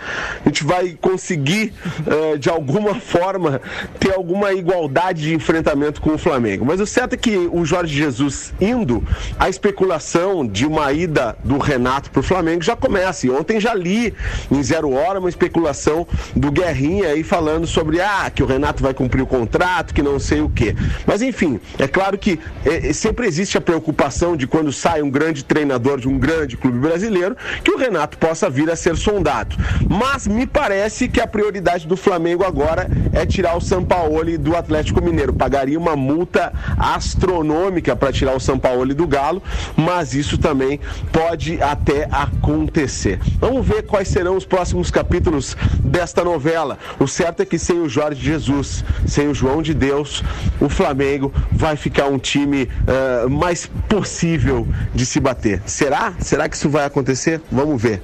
[0.44, 1.74] A gente vai conseguir,
[2.06, 3.60] eh, de alguma forma,
[3.98, 6.64] ter alguma igualdade de enfrentamento com o Flamengo.
[6.64, 9.02] Mas o certo é que o Jorge Jesus indo,
[9.36, 13.26] a especulação de uma ida do Renato para o Flamengo já começa.
[13.26, 14.14] E ontem já li
[14.52, 18.92] em Zero Hora uma especulação do Guerrinha aí falando sobre ah, que o Renato vai
[18.92, 20.74] cumprir o contrato, que não sei o quê.
[21.06, 25.44] Mas enfim, é claro que eh, sempre existe a preocupação de quando sai um grande
[25.44, 29.56] treinador de um grande clube brasileiro, que o Renato possa vir a ser sondado.
[29.88, 35.02] Mas me parece que a prioridade do Flamengo agora é tirar o Sampaoli do Atlético
[35.02, 35.32] Mineiro.
[35.32, 39.42] Pagaria uma multa astronômica para tirar o Sampaoli do Galo,
[39.76, 40.80] mas isso também
[41.12, 43.18] pode até acontecer.
[43.40, 46.78] Vamos ver quais serão os próximos capítulos desta novela.
[46.98, 50.22] O certo é que sem o Jorge Jesus, sem o João de Deus,
[50.60, 55.62] o Flamengo vai ficar um time eh, mais possível de se bater.
[55.66, 56.12] Será?
[56.18, 57.40] Será que isso vai acontecer?
[57.50, 58.02] Vamos ver.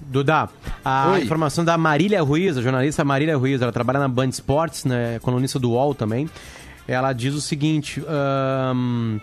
[0.00, 0.48] Duda,
[0.84, 1.22] a Oi.
[1.22, 5.58] informação da Marília Ruiz, a jornalista Marília Ruiz, ela trabalha na Band Esportes, né, colunista
[5.58, 6.28] do UOL também.
[6.86, 9.18] Ela diz o seguinte: ahn,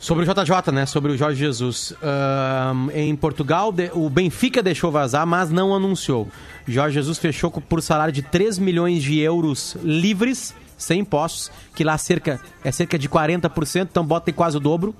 [0.00, 0.86] sobre o JJ, né?
[0.86, 1.94] Sobre o Jorge Jesus.
[2.02, 6.26] Ahn, em Portugal, o Benfica deixou vazar, mas não anunciou.
[6.66, 11.96] Jorge Jesus fechou por salário de 3 milhões de euros livres, sem impostos, que lá
[11.98, 14.94] cerca, é cerca de 40%, então bota em quase o dobro.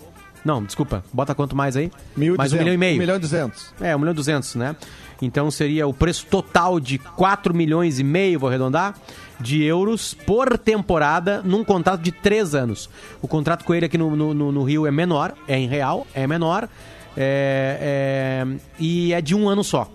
[0.44, 1.90] Não, desculpa, bota quanto mais aí?
[2.36, 2.96] mais um milhão e meio.
[2.96, 3.74] 1 milhão e 200.
[3.80, 4.76] É, 1 milhão e 200, né?
[5.22, 8.94] Então seria o preço total de 4 milhões e meio, vou arredondar,
[9.38, 12.88] de euros por temporada num contrato de 3 anos.
[13.20, 16.26] O contrato com ele aqui no, no, no- Rio é menor, é em real, é
[16.26, 16.68] menor,
[17.16, 19.90] é, é- e é de um ano só.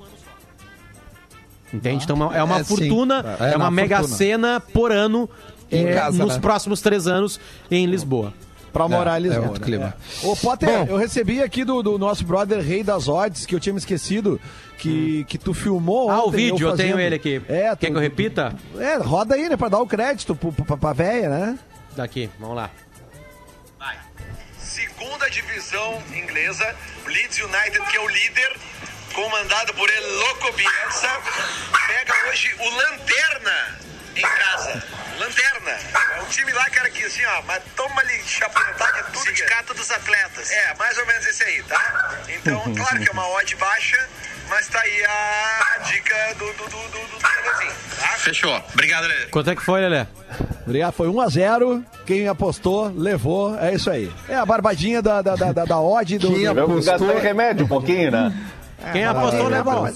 [1.73, 2.03] Entende?
[2.03, 2.75] Então é uma É, sim.
[2.75, 4.17] fortuna, É, é, uma uma mega fortuna.
[4.17, 5.29] cena por ano
[5.71, 6.39] Em é, casa, nos né?
[6.39, 8.33] próximos três anos em Lisboa.
[8.75, 9.45] Pra É, em Lisboa.
[9.45, 9.65] é outro né?
[9.65, 9.95] clima.
[10.23, 10.27] É.
[10.27, 10.85] Ô, Potter, Bom.
[10.89, 14.39] eu recebi aqui do, do nosso brother Rei das Odds, que eu tinha me esquecido,
[14.77, 16.87] que, que tu filmou Ah, o vídeo, eu, fazendo.
[16.87, 17.41] tenho ele aqui.
[17.47, 18.53] É, Quer tu- que eu repita?
[18.77, 21.59] É, roda aí, né, pra dar o crédito pro, pra, pra véia, né?
[21.95, 22.69] Daqui, vamos lá.
[24.57, 26.75] Segunda divisão inglesa,
[27.07, 28.57] Leeds United, que é o líder,
[29.13, 31.09] comandado por El Loco Bielsa,
[31.87, 33.79] pega hoje o Lanterna
[34.15, 34.83] em casa.
[35.19, 35.71] Lanterna.
[36.15, 39.19] É um time lá, cara, que assim, ó, mas toma-lhe chapuletar de tudo.
[39.19, 40.51] Sindicato dos atletas.
[40.51, 42.11] É, mais ou menos esse aí, tá?
[42.29, 44.09] Então, claro que é uma odd baixa,
[44.49, 48.07] mas tá aí a, a dica do, do, do, do, do Lelezinho, tá?
[48.17, 48.63] Fechou.
[48.73, 49.27] Obrigado, Lele.
[49.27, 50.07] Quanto é que foi, Lelé?
[50.65, 51.83] Obrigado, foi 1x0.
[52.05, 53.57] Quem apostou, levou.
[53.59, 54.11] É isso aí.
[54.27, 56.33] É a barbadinha da, da, da, da, da odd do.
[56.33, 58.33] Quem gastei remédio um pouquinho, né?
[58.91, 59.89] Quem apostou, é, levou.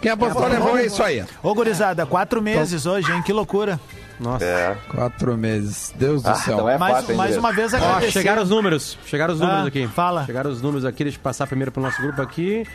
[0.00, 1.24] Quem apostou levou é isso aí.
[1.42, 3.22] Ô, gurizada, quatro meses hoje, hein?
[3.22, 3.80] Que loucura.
[4.20, 4.44] Nossa.
[4.44, 4.76] É.
[4.90, 5.92] Quatro meses.
[5.96, 6.56] Deus do Ah, céu.
[6.58, 8.10] não é mais fácil, mais uma vez Ó, agradecer.
[8.12, 8.98] chegaram os números.
[9.06, 9.86] Chegaram os números Ah, aqui.
[9.86, 10.26] fala.
[10.26, 11.04] Chegaram os números aqui.
[11.04, 12.66] Deixa eu passar primeiro pro nosso grupo aqui.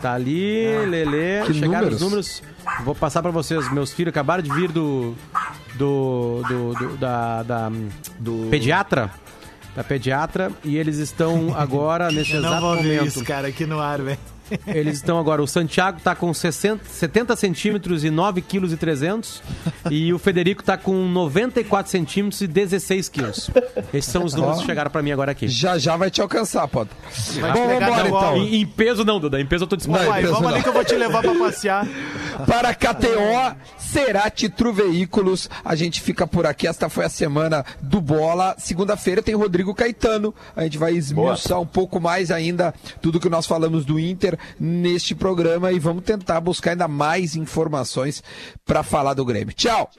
[0.00, 1.42] Tá ali, Lelê.
[1.44, 1.94] Que chegaram números?
[1.94, 2.42] os números.
[2.84, 3.70] Vou passar pra vocês.
[3.72, 5.14] Meus filhos acabaram de vir do.
[5.74, 6.42] do.
[6.48, 7.42] do, do- da.
[7.42, 7.70] da
[8.20, 9.10] do pediatra.
[9.74, 10.52] Da pediatra.
[10.62, 13.06] E eles estão agora, nesse Eu não exato momento.
[13.06, 14.18] isso, cara, aqui no ar, velho.
[14.66, 19.42] Eles estão agora, o Santiago tá com 60, 70 centímetros e 9 quilos e 300
[19.90, 23.50] e o Federico tá com 94 centímetros e 16 quilos.
[23.92, 25.48] Esses são os números que chegaram pra mim agora aqui.
[25.48, 26.96] Já já vai te alcançar, Potter.
[27.34, 28.36] Bom, pegar vambora no então.
[28.36, 30.02] Em, em peso não, Duda, em peso eu tô disposto.
[30.02, 30.62] Não, Vai, vamos ali não.
[30.62, 31.86] que eu vou te levar pra passear.
[32.46, 35.48] Para KTO, Cerati True Veículos.
[35.64, 36.66] A gente fica por aqui.
[36.66, 38.54] Esta foi a semana do Bola.
[38.58, 40.34] Segunda-feira tem Rodrigo Caetano.
[40.56, 45.14] A gente vai esmiuçar um pouco mais ainda tudo que nós falamos do Inter neste
[45.14, 48.22] programa e vamos tentar buscar ainda mais informações
[48.64, 49.54] para falar do Grêmio.
[49.54, 49.90] Tchau!